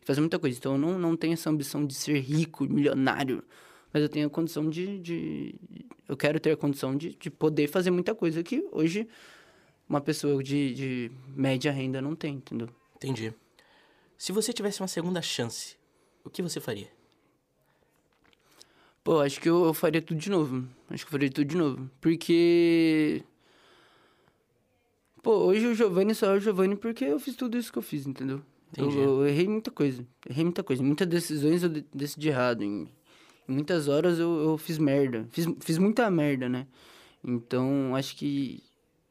e 0.01 0.05
fazer 0.05 0.19
muita 0.21 0.37
coisa. 0.39 0.57
Então 0.57 0.73
eu 0.73 0.77
não, 0.77 0.99
não 0.99 1.15
tenho 1.15 1.33
essa 1.33 1.49
ambição 1.49 1.85
de 1.85 1.93
ser 1.95 2.19
rico, 2.19 2.63
milionário. 2.65 3.43
Mas 3.91 4.01
eu 4.03 4.09
tenho 4.09 4.27
a 4.27 4.29
condição 4.29 4.69
de. 4.69 4.99
de 4.99 5.55
eu 6.09 6.17
quero 6.17 6.39
ter 6.39 6.51
a 6.51 6.57
condição 6.57 6.95
de, 6.95 7.15
de 7.19 7.29
poder 7.31 7.67
fazer 7.67 7.91
muita 7.91 8.13
coisa 8.15 8.41
que 8.43 8.63
hoje 8.71 9.07
uma 9.87 10.01
pessoa 10.01 10.41
de, 10.43 10.73
de 10.73 11.11
média 11.35 11.71
renda 11.71 12.01
não 12.01 12.15
tem, 12.15 12.35
entendeu? 12.35 12.69
Entendi. 12.95 13.33
Se 14.17 14.31
você 14.31 14.53
tivesse 14.53 14.81
uma 14.81 14.87
segunda 14.87 15.21
chance, 15.21 15.75
o 16.23 16.29
que 16.29 16.41
você 16.41 16.59
faria? 16.59 16.89
Pô, 19.03 19.19
acho 19.19 19.39
que 19.41 19.49
eu, 19.49 19.65
eu 19.65 19.73
faria 19.73 20.01
tudo 20.01 20.19
de 20.19 20.29
novo. 20.29 20.65
Acho 20.89 21.03
que 21.03 21.09
eu 21.09 21.11
faria 21.11 21.29
tudo 21.29 21.45
de 21.45 21.57
novo. 21.57 21.89
Porque. 21.99 23.21
Pô, 25.21 25.31
hoje 25.45 25.65
o 25.67 25.75
Giovanni 25.75 26.15
só 26.15 26.27
é 26.33 26.37
o 26.37 26.39
Giovanni 26.39 26.75
porque 26.75 27.03
eu 27.05 27.19
fiz 27.19 27.35
tudo 27.35 27.57
isso 27.57 27.71
que 27.71 27.77
eu 27.77 27.81
fiz, 27.83 28.05
entendeu? 28.05 28.41
Eu, 28.77 28.85
Entendi. 28.85 28.97
eu 29.03 29.27
errei 29.27 29.47
muita 29.47 29.71
coisa. 29.71 30.05
Errei 30.29 30.43
muita 30.45 30.63
coisa. 30.63 30.81
Muitas 30.81 31.07
decisões 31.07 31.63
eu 31.63 31.69
de- 31.69 31.85
decidi 31.93 32.29
errado. 32.29 32.63
Em, 32.63 32.89
em 33.47 33.53
muitas 33.53 33.87
horas 33.87 34.19
eu, 34.19 34.29
eu 34.41 34.57
fiz 34.57 34.77
merda. 34.77 35.27
Fiz, 35.31 35.45
fiz 35.61 35.77
muita 35.77 36.09
merda, 36.09 36.47
né? 36.49 36.65
Então, 37.23 37.95
acho 37.95 38.15
que 38.15 38.61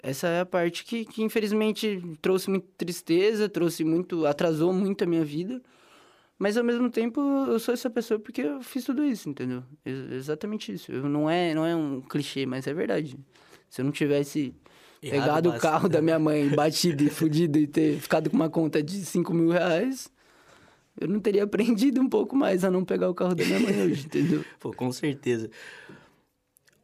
essa 0.02 0.26
é 0.26 0.40
a 0.40 0.46
parte 0.46 0.84
que, 0.84 1.04
que 1.04 1.22
infelizmente 1.22 2.02
trouxe 2.20 2.50
muita 2.50 2.66
tristeza, 2.76 3.48
trouxe 3.48 3.84
muito, 3.84 4.26
atrasou 4.26 4.72
muito 4.72 5.04
a 5.04 5.06
minha 5.06 5.24
vida. 5.24 5.62
Mas 6.36 6.56
ao 6.56 6.64
mesmo 6.64 6.90
tempo 6.90 7.20
eu 7.46 7.58
sou 7.60 7.72
essa 7.72 7.88
pessoa 7.88 8.18
porque 8.18 8.42
eu 8.42 8.60
fiz 8.62 8.84
tudo 8.84 9.04
isso, 9.04 9.28
entendeu? 9.28 9.62
Ex 9.86 10.10
exatamente 10.10 10.72
isso. 10.72 10.90
Eu, 10.90 11.08
não 11.08 11.30
é, 11.30 11.54
não 11.54 11.64
é 11.64 11.76
um 11.76 12.00
clichê, 12.00 12.44
mas 12.44 12.66
é 12.66 12.74
verdade. 12.74 13.16
Se 13.70 13.80
eu 13.80 13.84
não 13.84 13.92
tivesse 13.92 14.52
Errado 15.00 15.20
pegado 15.20 15.50
o 15.50 15.58
carro 15.58 15.88
da 15.88 16.02
minha 16.02 16.18
mãe, 16.18 16.48
batido 16.54 17.04
e 17.04 17.08
fudido 17.08 17.58
e 17.58 17.68
ter 17.68 17.96
ficado 18.00 18.28
com 18.28 18.34
uma 18.34 18.50
conta 18.50 18.82
de 18.82 19.04
5 19.04 19.32
mil 19.32 19.50
reais, 19.50 20.10
eu 21.00 21.06
não 21.06 21.20
teria 21.20 21.44
aprendido 21.44 22.00
um 22.00 22.08
pouco 22.08 22.34
mais 22.34 22.64
a 22.64 22.70
não 22.72 22.84
pegar 22.84 23.08
o 23.08 23.14
carro 23.14 23.36
da 23.36 23.44
minha 23.44 23.60
mãe 23.60 23.80
hoje, 23.80 24.06
entendeu? 24.06 24.44
Pô, 24.58 24.72
com 24.72 24.90
certeza. 24.90 25.48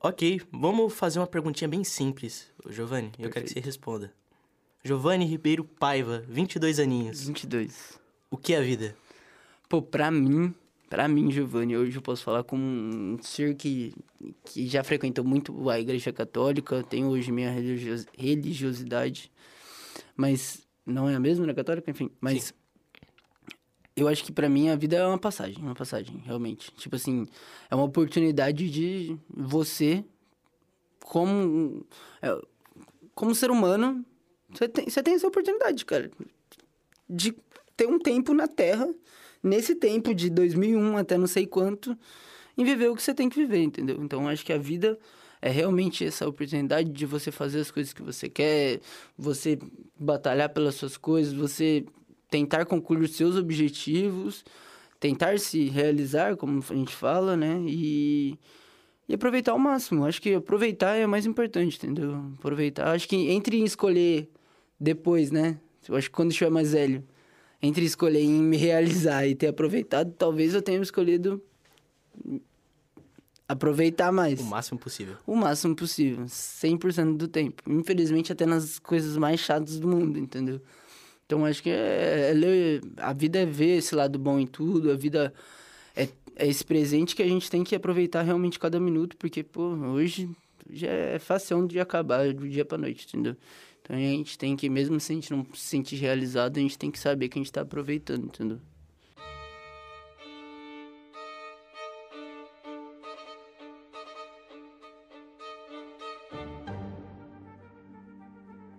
Ok, 0.00 0.40
vamos 0.52 0.94
fazer 0.94 1.18
uma 1.18 1.26
perguntinha 1.26 1.66
bem 1.66 1.82
simples, 1.82 2.52
Giovanni. 2.70 3.10
Eu 3.18 3.30
quero 3.30 3.44
que 3.44 3.52
você 3.52 3.58
responda. 3.58 4.12
Giovanni 4.84 5.24
Ribeiro 5.24 5.64
Paiva, 5.64 6.24
22 6.28 6.78
aninhos. 6.78 7.26
22. 7.26 7.98
O 8.30 8.36
que 8.36 8.54
é 8.54 8.58
a 8.58 8.60
vida? 8.60 8.96
Pô, 9.68 9.82
pra 9.82 10.08
mim, 10.08 10.54
pra 10.88 11.08
mim, 11.08 11.32
Giovanni, 11.32 11.76
hoje 11.76 11.96
eu 11.96 12.02
posso 12.02 12.22
falar 12.22 12.44
como 12.44 12.62
um 12.62 13.18
ser 13.20 13.56
que, 13.56 13.92
que 14.44 14.68
já 14.68 14.84
frequentou 14.84 15.24
muito 15.24 15.68
a 15.68 15.80
igreja 15.80 16.12
católica, 16.12 16.80
tenho 16.84 17.08
hoje 17.08 17.32
minha 17.32 17.50
religios, 17.50 18.06
religiosidade, 18.16 19.32
mas 20.16 20.64
não 20.86 21.08
é 21.08 21.16
a 21.16 21.20
mesma, 21.20 21.44
né, 21.44 21.54
católica? 21.54 21.90
Enfim, 21.90 22.08
mas... 22.20 22.44
Sim. 22.44 22.54
Eu 24.00 24.08
acho 24.08 24.24
que 24.24 24.32
para 24.32 24.48
mim 24.48 24.68
a 24.68 24.76
vida 24.76 24.96
é 24.96 25.06
uma 25.06 25.18
passagem, 25.18 25.62
uma 25.62 25.74
passagem, 25.74 26.22
realmente. 26.24 26.70
Tipo 26.72 26.96
assim, 26.96 27.26
é 27.70 27.74
uma 27.74 27.84
oportunidade 27.84 28.70
de 28.70 29.16
você, 29.28 30.04
como, 31.00 31.86
é, 32.22 32.40
como 33.14 33.34
ser 33.34 33.50
humano, 33.50 34.04
você 34.50 34.68
tem, 34.68 34.88
você 34.88 35.02
tem 35.02 35.14
essa 35.14 35.26
oportunidade, 35.26 35.84
cara, 35.84 36.10
de 37.08 37.34
ter 37.76 37.86
um 37.86 37.98
tempo 37.98 38.32
na 38.32 38.46
Terra, 38.46 38.88
nesse 39.42 39.74
tempo 39.74 40.14
de 40.14 40.30
2001 40.30 40.96
até 40.96 41.16
não 41.16 41.26
sei 41.26 41.46
quanto, 41.46 41.96
em 42.56 42.64
viver 42.64 42.88
o 42.88 42.96
que 42.96 43.02
você 43.02 43.14
tem 43.14 43.28
que 43.28 43.36
viver, 43.36 43.62
entendeu? 43.62 44.02
Então, 44.02 44.28
acho 44.28 44.44
que 44.44 44.52
a 44.52 44.58
vida 44.58 44.98
é 45.40 45.48
realmente 45.48 46.04
essa 46.04 46.28
oportunidade 46.28 46.90
de 46.90 47.06
você 47.06 47.30
fazer 47.30 47.60
as 47.60 47.70
coisas 47.70 47.92
que 47.92 48.02
você 48.02 48.28
quer, 48.28 48.80
você 49.16 49.58
batalhar 49.98 50.48
pelas 50.48 50.74
suas 50.74 50.96
coisas, 50.96 51.32
você 51.32 51.84
tentar 52.30 52.64
concluir 52.66 53.02
os 53.02 53.16
seus 53.16 53.36
objetivos, 53.36 54.44
tentar 55.00 55.38
se 55.38 55.68
realizar, 55.68 56.36
como 56.36 56.62
a 56.68 56.74
gente 56.74 56.94
fala, 56.94 57.36
né? 57.36 57.60
E, 57.66 58.38
e 59.08 59.14
aproveitar 59.14 59.52
ao 59.52 59.58
máximo. 59.58 60.04
Acho 60.04 60.20
que 60.20 60.34
aproveitar 60.34 60.96
é 60.96 61.06
o 61.06 61.08
mais 61.08 61.26
importante, 61.26 61.76
entendeu? 61.76 62.14
Aproveitar. 62.38 62.88
Acho 62.94 63.08
que 63.08 63.16
entre 63.30 63.62
escolher 63.62 64.30
depois, 64.78 65.30
né? 65.30 65.58
Eu 65.88 65.96
acho 65.96 66.08
que 66.08 66.14
quando 66.14 66.30
estiver 66.30 66.50
mais 66.50 66.72
velho, 66.72 67.02
entre 67.62 67.84
escolher 67.84 68.20
em 68.20 68.42
me 68.42 68.56
realizar 68.56 69.26
e 69.26 69.34
ter 69.34 69.48
aproveitado, 69.48 70.12
talvez 70.12 70.54
eu 70.54 70.62
tenha 70.62 70.80
escolhido 70.80 71.42
aproveitar 73.48 74.12
mais. 74.12 74.38
O 74.38 74.44
máximo 74.44 74.78
possível. 74.78 75.16
O 75.26 75.34
máximo 75.34 75.74
possível, 75.74 76.26
100% 76.26 77.16
do 77.16 77.26
tempo. 77.26 77.62
Infelizmente, 77.66 78.30
até 78.30 78.44
nas 78.44 78.78
coisas 78.78 79.16
mais 79.16 79.40
chatas 79.40 79.80
do 79.80 79.88
mundo, 79.88 80.18
entendeu? 80.18 80.60
Então 81.28 81.44
acho 81.44 81.62
que 81.62 81.68
é, 81.68 82.32
é 82.32 82.80
a 82.96 83.12
vida 83.12 83.38
é 83.40 83.44
ver 83.44 83.76
esse 83.76 83.94
lado 83.94 84.18
bom 84.18 84.40
em 84.40 84.46
tudo, 84.46 84.90
a 84.90 84.96
vida 84.96 85.30
é, 85.94 86.08
é 86.34 86.48
esse 86.48 86.64
presente 86.64 87.14
que 87.14 87.22
a 87.22 87.28
gente 87.28 87.50
tem 87.50 87.62
que 87.62 87.76
aproveitar 87.76 88.22
realmente 88.22 88.58
cada 88.58 88.80
minuto, 88.80 89.14
porque, 89.18 89.42
pô, 89.42 89.74
hoje 89.74 90.30
já 90.70 90.88
é 90.88 91.18
fácil 91.18 91.66
de 91.66 91.78
acabar 91.78 92.32
do 92.32 92.48
dia 92.48 92.64
pra 92.64 92.78
noite, 92.78 93.06
entendeu? 93.06 93.36
Então 93.82 93.94
a 93.94 93.98
gente 93.98 94.38
tem 94.38 94.56
que, 94.56 94.70
mesmo 94.70 94.98
se 94.98 95.12
a 95.12 95.14
gente 95.16 95.30
não 95.30 95.46
se 95.52 95.60
sentir 95.60 95.96
realizado, 95.96 96.56
a 96.56 96.60
gente 96.60 96.78
tem 96.78 96.90
que 96.90 96.98
saber 96.98 97.28
que 97.28 97.38
a 97.38 97.42
gente 97.42 97.52
tá 97.52 97.60
aproveitando, 97.60 98.24
entendeu? 98.24 98.58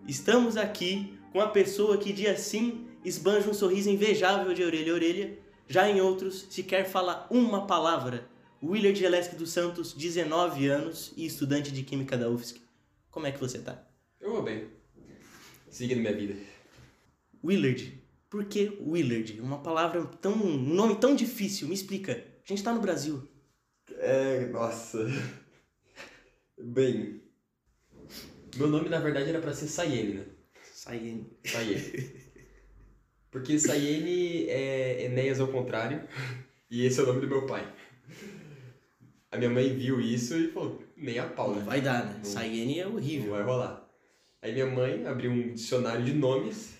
Estamos 0.07 0.57
aqui 0.57 1.18
com 1.31 1.41
a 1.41 1.47
pessoa 1.47 1.97
que 1.97 2.11
dia 2.11 2.37
sim 2.37 2.87
esbanja 3.03 3.49
um 3.49 3.53
sorriso 3.53 3.89
invejável 3.89 4.53
de 4.53 4.63
orelha 4.63 4.91
a 4.91 4.95
orelha, 4.95 5.37
já 5.67 5.89
em 5.89 6.01
outros 6.01 6.47
sequer 6.49 6.85
fala 6.85 7.27
uma 7.29 7.65
palavra. 7.67 8.27
Willard 8.61 8.99
Gillespie 8.99 9.37
dos 9.37 9.51
Santos, 9.51 9.93
19 9.93 10.67
anos 10.67 11.13
e 11.15 11.25
estudante 11.25 11.71
de 11.71 11.83
Química 11.83 12.17
da 12.17 12.29
UFSC. 12.29 12.59
Como 13.09 13.25
é 13.25 13.31
que 13.31 13.39
você 13.39 13.59
tá? 13.59 13.81
Eu 14.19 14.31
vou 14.31 14.43
bem. 14.43 14.67
Seguindo 15.69 15.99
minha 15.99 16.13
vida. 16.13 16.35
Willard. 17.43 18.03
Por 18.29 18.45
que 18.45 18.77
Willard? 18.85 19.39
Uma 19.39 19.59
palavra 19.59 20.03
tão. 20.05 20.33
um 20.33 20.57
nome 20.57 20.95
tão 20.95 21.15
difícil. 21.15 21.67
Me 21.67 21.73
explica. 21.73 22.13
A 22.43 22.47
gente 22.47 22.63
tá 22.63 22.73
no 22.73 22.81
Brasil. 22.81 23.27
É. 23.97 24.47
nossa. 24.47 25.07
Bem. 26.57 27.21
Meu 28.57 28.67
nome 28.67 28.89
na 28.89 28.99
verdade 28.99 29.29
era 29.29 29.39
para 29.39 29.53
ser 29.53 29.67
Sayene, 29.67 30.15
né? 30.15 30.25
Sayene. 30.89 31.27
Sayene. 31.45 32.11
Porque 33.31 33.59
Sayene 33.59 34.47
é 34.49 35.05
Enéas 35.05 35.39
ao 35.39 35.47
contrário, 35.47 36.01
e 36.69 36.83
esse 36.83 36.99
é 36.99 37.03
o 37.03 37.05
nome 37.05 37.21
do 37.21 37.27
meu 37.27 37.45
pai. 37.45 37.71
A 39.31 39.37
minha 39.37 39.51
mãe 39.51 39.71
viu 39.75 40.01
isso 40.01 40.35
e 40.35 40.51
falou, 40.51 40.83
nem 40.97 41.19
a 41.19 41.27
pau, 41.27 41.53
né? 41.53 41.63
vai 41.63 41.79
dar, 41.79 42.05
né? 42.05 42.23
Sayene 42.23 42.79
é 42.79 42.87
horrível. 42.87 43.29
Não 43.29 43.37
vai 43.37 43.43
rolar. 43.43 43.87
Aí 44.41 44.51
minha 44.51 44.65
mãe 44.65 45.05
abriu 45.05 45.29
um 45.29 45.53
dicionário 45.53 46.03
de 46.03 46.13
nomes 46.13 46.73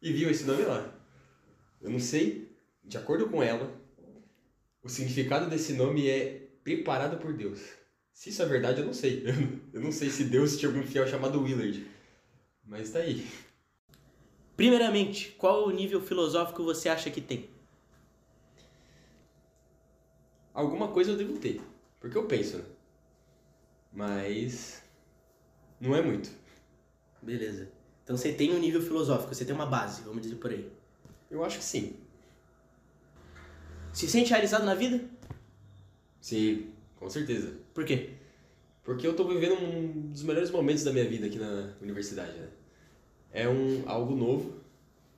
e 0.00 0.12
viu 0.12 0.30
esse 0.30 0.44
nome 0.44 0.62
lá. 0.62 0.94
Eu 1.82 1.90
não 1.90 2.00
sei, 2.00 2.50
de 2.82 2.96
acordo 2.96 3.28
com 3.28 3.42
ela, 3.42 3.70
o 4.82 4.88
significado 4.88 5.50
desse 5.50 5.74
nome 5.74 6.08
é 6.08 6.48
preparado 6.64 7.18
por 7.18 7.34
Deus. 7.34 7.60
Se 8.14 8.30
isso 8.30 8.40
é 8.40 8.46
verdade, 8.46 8.80
eu 8.80 8.86
não 8.86 8.94
sei. 8.94 9.24
Eu 9.74 9.82
não 9.82 9.92
sei 9.92 10.08
se 10.08 10.24
Deus 10.24 10.56
tinha 10.56 10.70
algum 10.70 10.82
fiel 10.82 11.06
chamado 11.06 11.42
Willard. 11.42 11.86
Mas 12.66 12.90
tá 12.90 12.98
aí. 12.98 13.26
Primeiramente, 14.56 15.30
qual 15.32 15.66
o 15.66 15.70
nível 15.70 16.00
filosófico 16.00 16.64
você 16.64 16.88
acha 16.88 17.10
que 17.10 17.20
tem? 17.20 17.48
Alguma 20.52 20.88
coisa 20.88 21.12
eu 21.12 21.16
devo 21.16 21.38
ter, 21.38 21.60
porque 22.00 22.16
eu 22.16 22.26
penso, 22.26 22.56
né? 22.58 22.64
Mas 23.92 24.82
não 25.80 25.94
é 25.94 26.02
muito. 26.02 26.30
Beleza. 27.20 27.70
Então 28.02 28.16
você 28.16 28.32
tem 28.32 28.52
um 28.52 28.58
nível 28.58 28.80
filosófico, 28.80 29.34
você 29.34 29.44
tem 29.44 29.54
uma 29.54 29.66
base, 29.66 30.02
vamos 30.02 30.22
dizer 30.22 30.36
por 30.36 30.50
aí. 30.50 30.70
Eu 31.30 31.44
acho 31.44 31.58
que 31.58 31.64
sim. 31.64 31.96
Se 33.92 34.08
sente 34.08 34.30
realizado 34.30 34.64
na 34.64 34.74
vida? 34.74 35.04
Sim, 36.20 36.72
com 36.96 37.08
certeza. 37.10 37.58
Por 37.74 37.84
quê? 37.84 38.14
Porque 38.86 39.04
eu 39.04 39.10
estou 39.10 39.26
vivendo 39.26 39.60
um 39.60 40.10
dos 40.10 40.22
melhores 40.22 40.48
momentos 40.48 40.84
da 40.84 40.92
minha 40.92 41.06
vida 41.06 41.26
aqui 41.26 41.40
na 41.40 41.72
universidade, 41.82 42.38
né? 42.38 42.48
É 43.32 43.48
um, 43.48 43.82
algo 43.84 44.14
novo, 44.14 44.60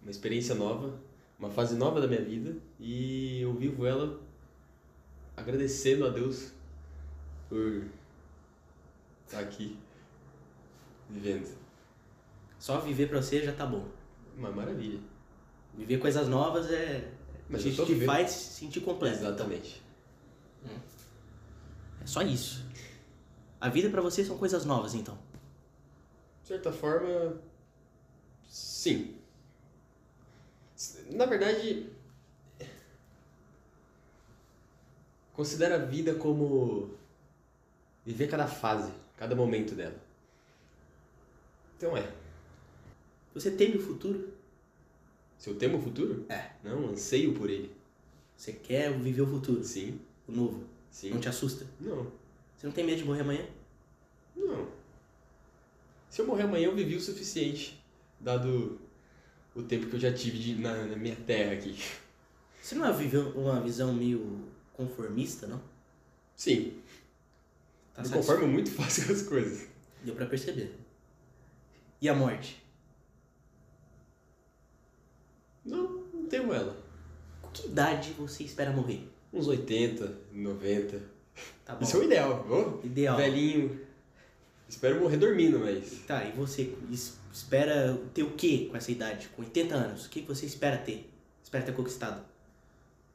uma 0.00 0.10
experiência 0.10 0.54
nova, 0.54 0.98
uma 1.38 1.50
fase 1.50 1.76
nova 1.76 2.00
da 2.00 2.08
minha 2.08 2.22
vida 2.22 2.56
e 2.80 3.42
eu 3.42 3.52
vivo 3.52 3.84
ela 3.84 4.18
agradecendo 5.36 6.06
a 6.06 6.08
Deus 6.08 6.50
por 7.50 7.84
estar 9.26 9.40
aqui 9.40 9.76
vivendo. 11.10 11.54
Só 12.58 12.80
viver 12.80 13.10
pra 13.10 13.20
você 13.20 13.42
já 13.42 13.52
tá 13.52 13.66
bom. 13.66 13.86
Uma 14.34 14.50
maravilha. 14.50 14.98
Viver 15.76 15.98
coisas 15.98 16.26
novas 16.26 16.70
é. 16.70 17.12
Mas 17.50 17.60
a 17.60 17.64
gente 17.68 17.84
te 17.84 18.06
faz 18.06 18.30
sentir 18.30 18.80
completo. 18.80 19.18
Exatamente. 19.18 19.82
Hum. 20.64 20.78
É 22.02 22.06
só 22.06 22.22
isso. 22.22 22.66
A 23.60 23.68
vida 23.68 23.90
para 23.90 24.00
você 24.00 24.24
são 24.24 24.38
coisas 24.38 24.64
novas, 24.64 24.94
então? 24.94 25.18
De 26.42 26.48
certa 26.48 26.72
forma, 26.72 27.40
sim. 28.48 29.16
Na 31.10 31.26
verdade, 31.26 31.90
considera 35.32 35.76
a 35.76 35.84
vida 35.84 36.14
como 36.14 36.94
viver 38.04 38.28
cada 38.28 38.46
fase, 38.46 38.92
cada 39.16 39.34
momento 39.34 39.74
dela. 39.74 40.00
Então 41.76 41.96
é. 41.96 42.12
Você 43.34 43.50
teme 43.50 43.76
o 43.76 43.80
futuro? 43.80 44.32
Se 45.36 45.50
eu 45.50 45.56
temo 45.56 45.78
o 45.78 45.82
futuro? 45.82 46.26
É. 46.28 46.50
Não, 46.62 46.90
anseio 46.90 47.34
por 47.34 47.50
ele. 47.50 47.72
Você 48.36 48.52
quer 48.52 48.92
viver 48.98 49.22
o 49.22 49.26
futuro? 49.26 49.62
Sim. 49.62 50.00
O 50.26 50.32
novo? 50.32 50.64
Sim. 50.90 51.10
Não 51.10 51.20
te 51.20 51.28
assusta? 51.28 51.66
Não. 51.80 52.10
Você 52.58 52.66
não 52.66 52.74
tem 52.74 52.84
medo 52.84 52.98
de 52.98 53.04
morrer 53.04 53.20
amanhã? 53.20 53.46
Não. 54.34 54.66
Se 56.10 56.20
eu 56.20 56.26
morrer 56.26 56.42
amanhã, 56.42 56.66
eu 56.66 56.74
vivi 56.74 56.96
o 56.96 57.00
suficiente, 57.00 57.80
dado 58.18 58.80
o 59.54 59.62
tempo 59.62 59.86
que 59.86 59.94
eu 59.94 60.00
já 60.00 60.12
tive 60.12 60.38
de, 60.38 60.56
na, 60.56 60.86
na 60.86 60.96
minha 60.96 61.14
terra 61.14 61.52
aqui. 61.52 61.78
Você 62.60 62.74
não 62.74 62.84
é 62.84 62.90
uma 63.36 63.60
visão 63.60 63.94
meio 63.94 64.44
conformista, 64.72 65.46
não? 65.46 65.62
Sim. 66.34 66.82
Tá 67.94 68.02
Me 68.02 68.08
conformo 68.08 68.48
muito 68.48 68.70
fácil 68.72 69.06
com 69.06 69.12
as 69.12 69.22
coisas. 69.22 69.68
Deu 70.02 70.16
pra 70.16 70.26
perceber. 70.26 70.74
E 72.00 72.08
a 72.08 72.14
morte? 72.14 72.60
Não, 75.64 76.04
não 76.12 76.26
temo 76.26 76.52
ela. 76.52 76.76
Com 77.40 77.50
que 77.50 77.68
idade 77.68 78.12
você 78.18 78.42
espera 78.42 78.72
morrer? 78.72 79.08
Uns 79.32 79.46
80, 79.46 80.12
90. 80.32 81.17
Tá 81.64 81.74
bom. 81.74 81.82
Isso 81.84 81.96
é 81.96 82.00
o 82.00 82.04
ideal. 82.04 82.46
Ô, 82.48 82.86
Ideal. 82.86 83.16
Velhinho. 83.16 83.80
Espero 84.68 85.00
morrer 85.00 85.16
dormindo, 85.16 85.58
mas. 85.58 86.02
Tá, 86.06 86.24
e 86.24 86.32
você 86.32 86.74
es- 86.90 87.18
espera 87.32 87.98
ter 88.12 88.22
o 88.22 88.32
quê 88.32 88.66
com 88.70 88.76
essa 88.76 88.90
idade? 88.92 89.28
Com 89.34 89.42
80 89.42 89.74
anos? 89.74 90.06
O 90.06 90.10
que 90.10 90.20
você 90.22 90.44
espera 90.46 90.76
ter? 90.78 91.08
Espera 91.42 91.64
ter 91.64 91.72
conquistado? 91.74 92.22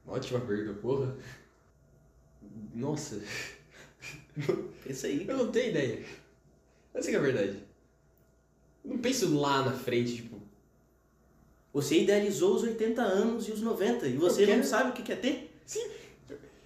Ótima 0.07 0.39
pergunta, 0.41 0.79
porra. 0.79 1.15
Nossa, 2.73 3.21
Pensa 4.83 5.07
aí. 5.07 5.25
eu 5.27 5.37
não 5.37 5.51
tenho 5.51 5.69
ideia. 5.69 6.03
Essa 6.93 7.09
que 7.09 7.15
é 7.15 7.19
a 7.19 7.21
verdade. 7.21 7.59
Eu 8.83 8.91
não 8.91 8.97
penso 8.99 9.33
lá 9.39 9.63
na 9.63 9.71
frente, 9.71 10.15
tipo, 10.17 10.41
Você 11.71 12.01
idealizou 12.01 12.55
os 12.55 12.63
80 12.63 13.01
anos 13.01 13.47
e 13.47 13.51
os 13.51 13.61
90 13.61 14.07
e 14.07 14.15
você 14.17 14.45
quero- 14.45 14.57
não 14.59 14.63
sabe 14.63 14.89
o 14.91 14.93
que 14.93 15.01
quer 15.03 15.19
ter? 15.19 15.55
sim, 15.65 15.87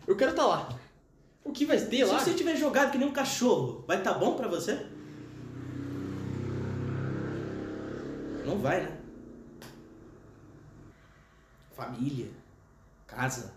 eu 0.05 0.15
quero 0.17 0.31
estar 0.31 0.45
lá. 0.47 0.79
O 1.47 1.51
que 1.51 1.65
vai 1.65 1.77
ter 1.79 2.05
Se 2.05 2.11
lá? 2.11 2.19
você 2.19 2.33
tiver 2.33 2.55
jogado 2.57 2.91
que 2.91 2.97
nem 2.97 3.07
um 3.07 3.13
cachorro, 3.13 3.83
vai 3.87 4.01
tá 4.03 4.13
bom 4.13 4.35
pra 4.35 4.47
você? 4.47 4.85
Não 8.45 8.59
vai, 8.59 8.81
né? 8.83 8.97
Família, 11.75 12.29
casa, 13.05 13.53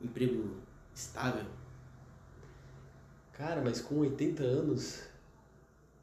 emprego 0.00 0.56
estável. 0.94 1.44
Cara, 3.32 3.60
mas 3.62 3.80
com 3.80 3.98
80 3.98 4.42
anos, 4.42 5.02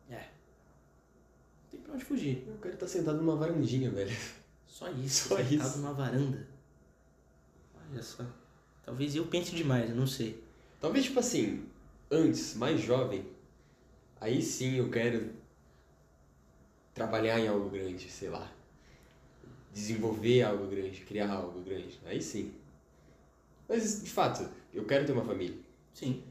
É. 0.10 0.16
Não 1.64 1.70
tem 1.72 1.80
pra 1.82 1.94
onde 1.94 2.06
fugir. 2.06 2.44
eu 2.48 2.58
quero 2.62 2.74
estar 2.76 2.88
sentado 2.88 3.18
numa 3.18 3.36
varandinha, 3.36 3.90
velho. 3.92 4.16
Só 4.68 4.90
isso, 4.90 5.30
Só 5.30 5.38
sentado 5.38 5.54
isso. 5.70 5.78
numa 5.80 5.94
varanda. 5.94 6.48
Olha 7.92 8.02
só. 8.02 8.24
Talvez 8.86 9.16
eu 9.16 9.26
pense 9.28 9.56
demais, 9.56 9.90
eu 9.90 9.96
não 9.96 10.08
sei. 10.08 10.44
Talvez, 10.80 11.06
tipo 11.06 11.20
assim, 11.20 11.66
antes, 12.12 12.56
mais 12.56 12.82
jovem, 12.82 13.26
aí 14.20 14.42
sim 14.42 14.76
eu 14.76 14.90
quero 14.90 15.32
trabalhar 16.94 17.40
em 17.40 17.48
algo 17.48 17.70
grande, 17.70 18.10
sei 18.10 18.30
lá. 18.30 18.52
Desenvolver 19.74 20.44
algo 20.44 20.68
grande, 20.68 21.02
criar 21.02 21.32
algo 21.32 21.62
grande. 21.62 22.00
Aí 22.06 22.22
sim. 22.22 22.54
Mas, 23.68 24.04
de 24.04 24.10
fato, 24.10 24.48
eu 24.74 24.86
quero 24.86 25.06
ter 25.06 25.14
uma 25.14 25.26
família. 25.26 25.58
Sim. 25.94 26.22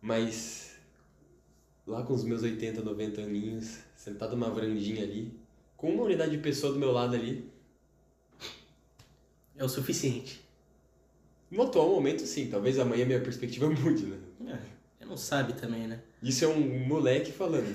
Mas 0.00 0.78
lá 1.86 2.02
com 2.02 2.14
os 2.14 2.24
meus 2.24 2.42
80, 2.42 2.82
90 2.82 3.20
aninhos, 3.20 3.80
sentado 3.96 4.36
numa 4.36 4.50
varandinha 4.50 5.02
ali, 5.02 5.32
com 5.76 5.90
uma 5.90 6.04
unidade 6.04 6.30
de 6.30 6.38
pessoa 6.38 6.72
do 6.72 6.78
meu 6.78 6.92
lado 6.92 7.14
ali, 7.14 7.50
É 9.58 9.64
o 9.64 9.68
suficiente. 9.68 10.45
No 11.50 11.62
atual 11.62 11.90
momento 11.90 12.26
sim, 12.26 12.48
talvez 12.48 12.78
amanhã 12.78 13.04
minha 13.04 13.20
perspectiva 13.20 13.68
mude, 13.70 14.06
né? 14.06 14.58
É, 15.00 15.04
não 15.04 15.16
sabe 15.16 15.52
também, 15.54 15.86
né? 15.86 16.00
Isso 16.22 16.44
é 16.44 16.48
um 16.48 16.86
moleque 16.86 17.32
falando. 17.32 17.66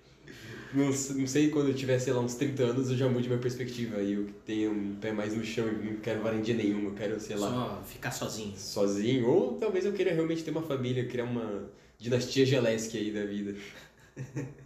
não, 0.74 0.86
não 0.86 1.26
sei 1.26 1.50
quando 1.50 1.68
eu 1.68 1.74
tiver, 1.74 1.98
sei 1.98 2.12
lá, 2.12 2.20
uns 2.20 2.34
30 2.34 2.62
anos 2.62 2.90
eu 2.90 2.96
já 2.96 3.08
mude 3.08 3.28
minha 3.28 3.40
perspectiva 3.40 4.00
e 4.02 4.12
eu 4.12 4.26
tenho 4.44 4.70
um 4.70 4.96
pé 4.96 5.12
mais 5.12 5.34
no 5.34 5.44
chão 5.44 5.68
e 5.68 5.72
não 5.72 5.96
quero 5.96 6.20
varandinha 6.22 6.56
nenhuma, 6.56 6.90
eu 6.90 6.94
quero, 6.94 7.18
sei 7.20 7.36
lá, 7.36 7.48
Só 7.48 7.82
ficar 7.84 8.10
sozinho. 8.10 8.54
sozinho. 8.56 9.28
Ou 9.28 9.54
talvez 9.54 9.84
eu 9.84 9.92
queira 9.92 10.12
realmente 10.12 10.44
ter 10.44 10.50
uma 10.50 10.62
família, 10.62 11.06
criar 11.06 11.24
uma 11.24 11.70
dinastia 11.98 12.44
Geleski 12.46 12.98
aí 12.98 13.10
da 13.10 13.24
vida. 13.24 13.54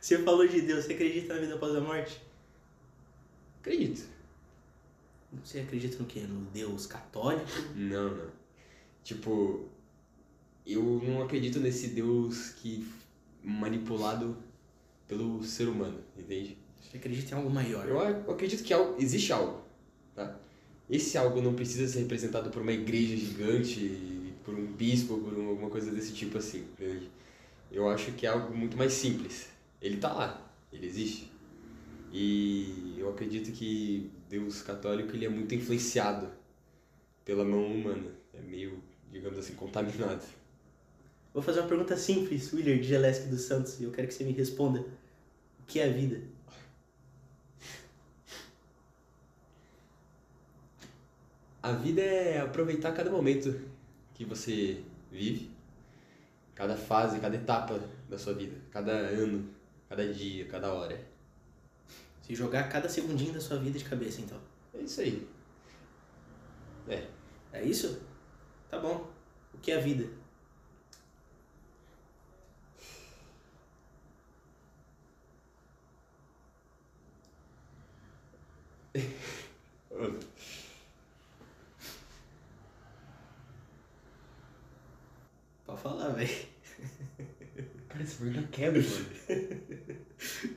Você 0.00 0.18
falou 0.18 0.46
de 0.46 0.60
Deus, 0.62 0.84
você 0.84 0.92
acredita 0.94 1.34
na 1.34 1.40
vida 1.40 1.54
após 1.54 1.74
a 1.74 1.80
morte? 1.80 2.18
Acredito. 3.60 4.02
Você 5.44 5.60
acredita 5.60 5.98
no 5.98 6.06
quê? 6.06 6.20
No 6.20 6.40
Deus 6.46 6.86
católico? 6.86 7.46
Não, 7.76 8.16
não. 8.16 8.30
Tipo, 9.04 9.68
eu 10.66 10.82
não 11.04 11.22
acredito 11.22 11.58
nesse 11.60 11.88
Deus 11.88 12.50
que 12.50 12.86
manipulado 13.42 14.36
pelo 15.06 15.42
ser 15.42 15.68
humano, 15.68 15.98
entende? 16.16 16.56
Você 16.80 16.96
acredita 16.96 17.34
em 17.34 17.38
algo 17.38 17.50
maior? 17.50 17.86
Eu 17.88 18.32
acredito 18.32 18.62
que 18.62 18.72
algo, 18.72 19.00
existe 19.00 19.32
algo, 19.32 19.62
tá? 20.14 20.38
Esse 20.88 21.18
algo 21.18 21.40
não 21.42 21.54
precisa 21.54 21.86
ser 21.86 22.00
representado 22.00 22.50
por 22.50 22.62
uma 22.62 22.72
igreja 22.72 23.16
gigante, 23.16 24.32
por 24.44 24.54
um 24.54 24.66
bispo, 24.72 25.18
por 25.18 25.34
um- 25.34 25.48
alguma 25.50 25.70
coisa 25.70 25.90
desse 25.90 26.12
tipo 26.12 26.38
assim, 26.38 26.60
entende? 26.60 27.10
Eu 27.70 27.88
acho 27.88 28.12
que 28.12 28.26
é 28.26 28.30
algo 28.30 28.56
muito 28.56 28.76
mais 28.76 28.92
simples. 28.92 29.48
Ele 29.80 29.98
tá 29.98 30.12
lá, 30.12 30.50
ele 30.72 30.86
existe. 30.86 31.30
E 32.12 32.87
eu 32.98 33.10
acredito 33.10 33.52
que 33.52 34.10
Deus 34.28 34.62
católico 34.62 35.14
ele 35.14 35.26
é 35.26 35.28
muito 35.28 35.54
influenciado 35.54 36.28
pela 37.24 37.44
mão 37.44 37.64
humana. 37.66 38.10
É 38.32 38.40
meio, 38.40 38.82
digamos 39.10 39.38
assim, 39.38 39.54
contaminado. 39.54 40.24
Vou 41.32 41.42
fazer 41.42 41.60
uma 41.60 41.68
pergunta 41.68 41.96
simples, 41.96 42.52
Willer 42.52 42.80
de 42.80 42.88
Geleski 42.88 43.28
dos 43.28 43.42
Santos, 43.42 43.78
e 43.80 43.84
eu 43.84 43.92
quero 43.92 44.08
que 44.08 44.14
você 44.14 44.24
me 44.24 44.32
responda. 44.32 44.80
O 44.80 45.66
que 45.66 45.78
é 45.78 45.84
a 45.88 45.92
vida? 45.92 46.22
A 51.62 51.72
vida 51.72 52.00
é 52.00 52.40
aproveitar 52.40 52.92
cada 52.92 53.10
momento 53.10 53.60
que 54.14 54.24
você 54.24 54.80
vive, 55.12 55.50
cada 56.54 56.76
fase, 56.76 57.20
cada 57.20 57.36
etapa 57.36 57.80
da 58.08 58.16
sua 58.18 58.32
vida, 58.32 58.56
cada 58.70 58.92
ano, 58.92 59.48
cada 59.88 60.12
dia, 60.12 60.46
cada 60.46 60.72
hora. 60.72 60.98
Se 62.28 62.34
jogar 62.34 62.68
cada 62.68 62.90
segundinho 62.90 63.32
da 63.32 63.40
sua 63.40 63.56
vida 63.56 63.78
de 63.78 63.86
cabeça, 63.86 64.20
então. 64.20 64.38
É 64.74 64.80
isso 64.82 65.00
aí. 65.00 65.26
É. 66.86 67.06
É 67.54 67.64
isso? 67.64 68.02
Tá 68.68 68.78
bom. 68.78 69.10
O 69.54 69.58
que 69.58 69.72
é 69.72 69.76
a 69.76 69.80
vida? 69.80 70.06
Pode 85.64 85.80
falar, 85.80 86.10
velho. 86.10 86.28
Cara, 87.88 88.02
essa 88.02 88.22
pergunta 88.22 88.48
quebra, 88.48 88.82
mano. 88.82 89.06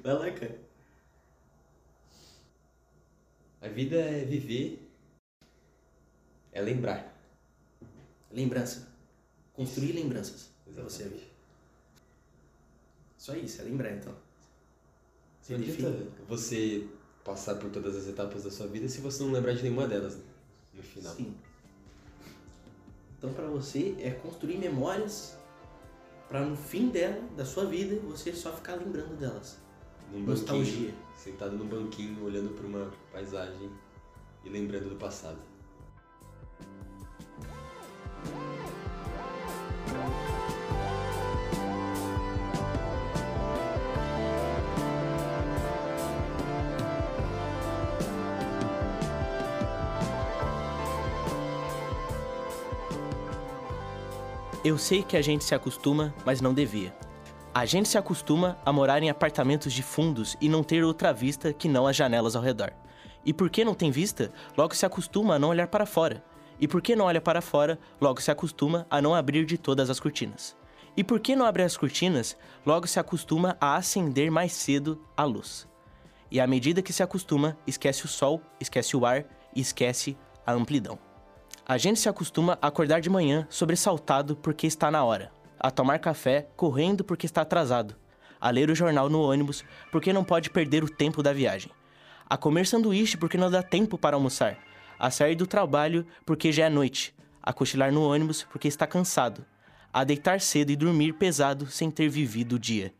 Vai 0.03 0.13
lá, 0.13 0.31
cara. 0.31 0.70
A 3.61 3.67
vida 3.67 3.95
é 3.95 4.25
viver, 4.25 4.91
é 6.51 6.61
lembrar. 6.61 7.15
Lembrança. 8.31 8.91
Construir 9.53 9.91
lembranças. 9.91 10.49
Exatamente. 10.65 10.93
você 10.93 11.03
ver. 11.09 11.31
Só 13.17 13.35
isso, 13.35 13.61
é 13.61 13.65
lembrar 13.65 13.91
então. 13.91 14.15
Você 15.39 15.57
Não 15.57 15.63
adianta 15.63 16.11
você 16.27 16.87
passar 17.23 17.55
por 17.55 17.69
todas 17.69 17.95
as 17.95 18.07
etapas 18.07 18.43
da 18.43 18.51
sua 18.51 18.67
vida 18.67 18.89
se 18.89 18.99
você 18.99 19.23
não 19.23 19.31
lembrar 19.31 19.53
de 19.53 19.61
nenhuma 19.61 19.87
delas 19.87 20.15
né? 20.15 20.23
no 20.73 20.81
final. 20.81 21.13
Sim. 21.13 21.35
Então 23.17 23.31
pra 23.33 23.45
você 23.45 23.95
é 23.99 24.09
construir 24.09 24.57
memórias 24.57 25.37
pra 26.27 26.43
no 26.43 26.55
fim 26.55 26.89
dela, 26.89 27.21
da 27.35 27.45
sua 27.45 27.65
vida, 27.65 27.99
você 28.07 28.33
só 28.33 28.51
ficar 28.53 28.75
lembrando 28.75 29.15
delas. 29.17 29.59
Num 30.11 30.21
Nostalgia. 30.21 30.93
Sentado 31.21 31.55
num 31.55 31.67
banquinho, 31.67 32.25
olhando 32.25 32.49
para 32.55 32.65
uma 32.65 32.91
paisagem 33.11 33.69
e 34.43 34.49
lembrando 34.49 34.89
do 34.89 34.95
passado. 34.95 35.37
Eu 54.63 54.77
sei 54.77 55.03
que 55.03 55.17
a 55.17 55.21
gente 55.21 55.43
se 55.43 55.53
acostuma, 55.53 56.13
mas 56.25 56.41
não 56.41 56.53
devia. 56.53 57.00
A 57.53 57.65
gente 57.65 57.89
se 57.89 57.97
acostuma 57.97 58.57
a 58.65 58.71
morar 58.71 59.03
em 59.03 59.09
apartamentos 59.09 59.73
de 59.73 59.83
fundos 59.83 60.37
e 60.39 60.47
não 60.47 60.63
ter 60.63 60.85
outra 60.85 61.11
vista 61.11 61.51
que 61.51 61.67
não 61.67 61.85
as 61.85 61.97
janelas 61.97 62.33
ao 62.33 62.41
redor. 62.41 62.71
E 63.25 63.33
porque 63.33 63.65
não 63.65 63.73
tem 63.73 63.91
vista, 63.91 64.31
logo 64.57 64.73
se 64.73 64.85
acostuma 64.85 65.35
a 65.35 65.39
não 65.39 65.49
olhar 65.49 65.67
para 65.67 65.85
fora. 65.85 66.23
E 66.61 66.65
porque 66.65 66.95
não 66.95 67.03
olha 67.03 67.19
para 67.19 67.41
fora, 67.41 67.77
logo 67.99 68.21
se 68.21 68.31
acostuma 68.31 68.87
a 68.89 69.01
não 69.01 69.13
abrir 69.13 69.45
de 69.45 69.57
todas 69.57 69.89
as 69.89 69.99
cortinas. 69.99 70.55
E 70.95 71.03
porque 71.03 71.35
não 71.35 71.45
abre 71.45 71.63
as 71.63 71.75
cortinas, 71.75 72.37
logo 72.65 72.87
se 72.87 73.01
acostuma 73.01 73.57
a 73.59 73.75
acender 73.75 74.31
mais 74.31 74.53
cedo 74.53 75.01
a 75.17 75.25
luz. 75.25 75.67
E 76.31 76.39
à 76.39 76.47
medida 76.47 76.81
que 76.81 76.93
se 76.93 77.03
acostuma, 77.03 77.57
esquece 77.67 78.05
o 78.05 78.07
sol, 78.07 78.41
esquece 78.61 78.95
o 78.95 79.05
ar 79.05 79.25
e 79.53 79.59
esquece 79.59 80.17
a 80.47 80.53
amplidão. 80.53 80.97
A 81.67 81.77
gente 81.77 81.99
se 81.99 82.07
acostuma 82.07 82.57
a 82.61 82.67
acordar 82.67 83.01
de 83.01 83.09
manhã 83.09 83.45
sobressaltado 83.49 84.37
porque 84.37 84.65
está 84.65 84.89
na 84.89 85.03
hora, 85.03 85.33
a 85.63 85.69
tomar 85.69 85.99
café 85.99 86.47
correndo 86.55 87.03
porque 87.03 87.27
está 87.27 87.41
atrasado, 87.41 87.95
a 88.39 88.49
ler 88.49 88.71
o 88.71 88.75
jornal 88.75 89.09
no 89.09 89.21
ônibus 89.21 89.63
porque 89.91 90.11
não 90.11 90.23
pode 90.23 90.49
perder 90.49 90.83
o 90.83 90.89
tempo 90.89 91.21
da 91.21 91.31
viagem, 91.31 91.71
a 92.27 92.35
comer 92.35 92.65
sanduíche 92.65 93.15
porque 93.15 93.37
não 93.37 93.51
dá 93.51 93.61
tempo 93.61 93.95
para 93.95 94.15
almoçar, 94.15 94.57
a 94.97 95.11
sair 95.11 95.35
do 95.35 95.45
trabalho 95.45 96.05
porque 96.25 96.51
já 96.51 96.65
é 96.65 96.69
noite, 96.69 97.13
a 97.43 97.53
cochilar 97.53 97.91
no 97.91 98.01
ônibus 98.01 98.43
porque 98.43 98.67
está 98.67 98.87
cansado, 98.87 99.45
a 99.93 100.03
deitar 100.03 100.41
cedo 100.41 100.71
e 100.71 100.75
dormir 100.75 101.13
pesado 101.13 101.67
sem 101.67 101.91
ter 101.91 102.09
vivido 102.09 102.55
o 102.55 102.59
dia. 102.59 102.91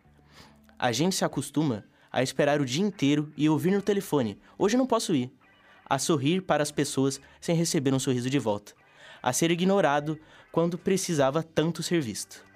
A 0.78 0.92
gente 0.92 1.16
se 1.16 1.26
acostuma 1.26 1.84
a 2.12 2.22
esperar 2.22 2.62
o 2.62 2.66
dia 2.66 2.84
inteiro 2.84 3.32
e 3.36 3.50
ouvir 3.50 3.72
no 3.72 3.82
telefone: 3.82 4.38
hoje 4.58 4.78
não 4.78 4.86
posso 4.86 5.16
ir. 5.16 5.32
A 5.90 6.00
sorrir 6.00 6.42
para 6.42 6.64
as 6.64 6.72
pessoas 6.72 7.20
sem 7.40 7.56
receber 7.56 7.94
um 7.94 8.00
sorriso 8.00 8.30
de 8.30 8.40
volta. 8.40 8.74
A 9.22 9.34
ser 9.34 9.52
ignorado 9.52 10.18
quando 10.52 10.78
precisava 10.78 11.44
tanto 11.44 11.84
ser 11.84 12.02
visto. 12.02 12.51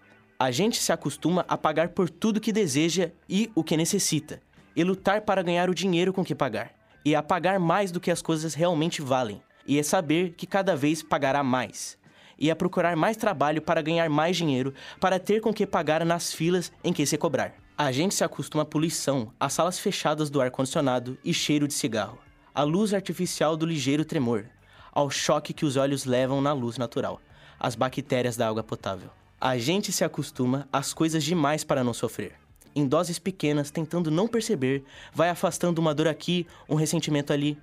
A 0.45 0.51
gente 0.51 0.77
se 0.77 0.91
acostuma 0.91 1.43
a 1.47 1.57
pagar 1.57 1.89
por 1.89 2.07
tudo 2.07 2.39
que 2.39 2.51
deseja 2.51 3.09
e 3.27 3.49
o 3.55 3.63
que 3.63 3.75
necessita, 3.75 4.39
e 4.75 4.83
lutar 4.83 5.21
para 5.21 5.41
ganhar 5.41 5.71
o 5.71 5.73
dinheiro 5.73 6.13
com 6.13 6.23
que 6.23 6.35
pagar, 6.35 6.71
e 7.03 7.15
a 7.15 7.23
pagar 7.23 7.59
mais 7.59 7.91
do 7.91 7.99
que 7.99 8.11
as 8.11 8.21
coisas 8.21 8.53
realmente 8.53 9.01
valem, 9.01 9.41
e 9.65 9.79
é 9.79 9.81
saber 9.81 10.35
que 10.37 10.45
cada 10.45 10.75
vez 10.75 11.01
pagará 11.01 11.41
mais, 11.41 11.97
e 12.37 12.51
a 12.51 12.55
procurar 12.55 12.95
mais 12.95 13.17
trabalho 13.17 13.59
para 13.59 13.81
ganhar 13.81 14.07
mais 14.07 14.37
dinheiro, 14.37 14.71
para 14.99 15.17
ter 15.17 15.41
com 15.41 15.51
que 15.51 15.65
pagar 15.65 16.05
nas 16.05 16.31
filas 16.31 16.71
em 16.83 16.93
que 16.93 17.07
se 17.07 17.17
cobrar. 17.17 17.55
A 17.75 17.91
gente 17.91 18.13
se 18.13 18.23
acostuma 18.23 18.61
à 18.61 18.67
poluição, 18.67 19.33
às 19.39 19.51
salas 19.51 19.79
fechadas 19.79 20.29
do 20.29 20.39
ar-condicionado 20.39 21.17
e 21.25 21.33
cheiro 21.33 21.67
de 21.67 21.73
cigarro, 21.73 22.19
à 22.53 22.61
luz 22.61 22.93
artificial 22.93 23.57
do 23.57 23.65
ligeiro 23.65 24.05
tremor, 24.05 24.45
ao 24.91 25.09
choque 25.09 25.53
que 25.55 25.65
os 25.65 25.75
olhos 25.75 26.05
levam 26.05 26.39
na 26.39 26.53
luz 26.53 26.77
natural, 26.77 27.19
às 27.59 27.73
bactérias 27.73 28.37
da 28.37 28.47
água 28.47 28.61
potável. 28.61 29.09
A 29.39 29.57
gente 29.57 29.91
se 29.91 30.03
acostuma 30.03 30.65
às 30.71 30.93
coisas 30.93 31.21
demais 31.21 31.61
para 31.61 31.83
não 31.83 31.93
sofrer. 31.93 32.35
Em 32.73 32.87
doses 32.87 33.19
pequenas, 33.19 33.69
tentando 33.69 34.09
não 34.09 34.29
perceber, 34.29 34.85
vai 35.13 35.29
afastando 35.29 35.79
uma 35.79 35.93
dor 35.93 36.07
aqui, 36.07 36.47
um 36.69 36.75
ressentimento 36.75 37.33
ali, 37.33 37.57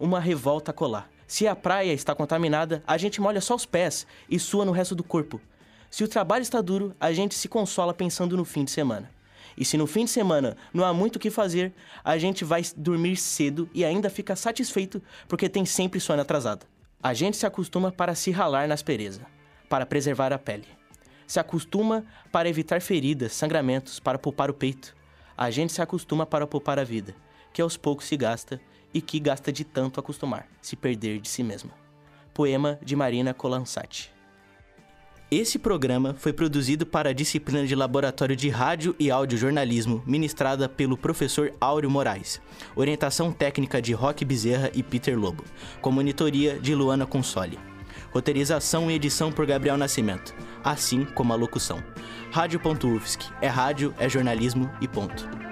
uma 0.00 0.18
revolta 0.18 0.72
colar. 0.72 1.08
Se 1.28 1.46
a 1.46 1.54
praia 1.54 1.92
está 1.92 2.12
contaminada, 2.12 2.82
a 2.84 2.98
gente 2.98 3.20
molha 3.20 3.40
só 3.40 3.54
os 3.54 3.64
pés 3.64 4.04
e 4.28 4.36
sua 4.36 4.64
no 4.64 4.72
resto 4.72 4.96
do 4.96 5.04
corpo. 5.04 5.40
Se 5.88 6.02
o 6.02 6.08
trabalho 6.08 6.42
está 6.42 6.60
duro, 6.60 6.94
a 6.98 7.12
gente 7.12 7.36
se 7.36 7.48
consola 7.48 7.94
pensando 7.94 8.36
no 8.36 8.44
fim 8.44 8.64
de 8.64 8.72
semana. 8.72 9.08
E 9.56 9.64
se 9.64 9.76
no 9.76 9.86
fim 9.86 10.04
de 10.04 10.10
semana 10.10 10.56
não 10.74 10.84
há 10.84 10.92
muito 10.92 11.16
o 11.16 11.20
que 11.20 11.30
fazer, 11.30 11.72
a 12.02 12.18
gente 12.18 12.44
vai 12.44 12.62
dormir 12.76 13.16
cedo 13.16 13.70
e 13.72 13.84
ainda 13.84 14.10
fica 14.10 14.34
satisfeito 14.34 15.00
porque 15.28 15.48
tem 15.48 15.64
sempre 15.64 16.00
sono 16.00 16.20
atrasado. 16.20 16.66
A 17.00 17.14
gente 17.14 17.36
se 17.36 17.46
acostuma 17.46 17.92
para 17.92 18.16
se 18.16 18.32
ralar 18.32 18.66
na 18.66 18.74
aspereza, 18.74 19.24
para 19.68 19.86
preservar 19.86 20.32
a 20.32 20.38
pele 20.38 20.81
se 21.32 21.40
acostuma 21.40 22.04
para 22.30 22.46
evitar 22.46 22.82
feridas, 22.82 23.32
sangramentos, 23.32 23.98
para 23.98 24.18
poupar 24.18 24.50
o 24.50 24.54
peito. 24.54 24.94
A 25.34 25.50
gente 25.50 25.72
se 25.72 25.80
acostuma 25.80 26.26
para 26.26 26.46
poupar 26.46 26.78
a 26.78 26.84
vida, 26.84 27.16
que 27.54 27.62
aos 27.62 27.74
poucos 27.74 28.04
se 28.04 28.18
gasta 28.18 28.60
e 28.92 29.00
que 29.00 29.18
gasta 29.18 29.50
de 29.50 29.64
tanto 29.64 29.98
acostumar, 29.98 30.46
se 30.60 30.76
perder 30.76 31.20
de 31.20 31.30
si 31.30 31.42
mesma. 31.42 31.70
Poema 32.34 32.78
de 32.82 32.94
Marina 32.94 33.32
Colansati. 33.32 34.12
Esse 35.30 35.58
programa 35.58 36.14
foi 36.18 36.34
produzido 36.34 36.84
para 36.84 37.08
a 37.08 37.14
disciplina 37.14 37.66
de 37.66 37.74
Laboratório 37.74 38.36
de 38.36 38.50
Rádio 38.50 38.94
e 38.98 39.10
Audiojornalismo, 39.10 40.02
ministrada 40.04 40.68
pelo 40.68 40.98
professor 40.98 41.54
Áureo 41.58 41.90
Moraes. 41.90 42.42
Orientação 42.76 43.32
técnica 43.32 43.80
de 43.80 43.94
Roque 43.94 44.22
Bezerra 44.22 44.70
e 44.74 44.82
Peter 44.82 45.18
Lobo. 45.18 45.44
Com 45.80 45.90
monitoria 45.90 46.58
de 46.58 46.74
Luana 46.74 47.06
Consoli. 47.06 47.71
Roteirização 48.12 48.90
e 48.90 48.94
edição 48.94 49.32
por 49.32 49.46
Gabriel 49.46 49.78
Nascimento, 49.78 50.34
assim 50.62 51.04
como 51.04 51.32
a 51.32 51.36
locução. 51.36 51.82
Rádio.UFSC 52.30 53.30
é 53.40 53.48
rádio, 53.48 53.94
é 53.98 54.08
jornalismo 54.08 54.70
e 54.80 54.86
ponto. 54.86 55.51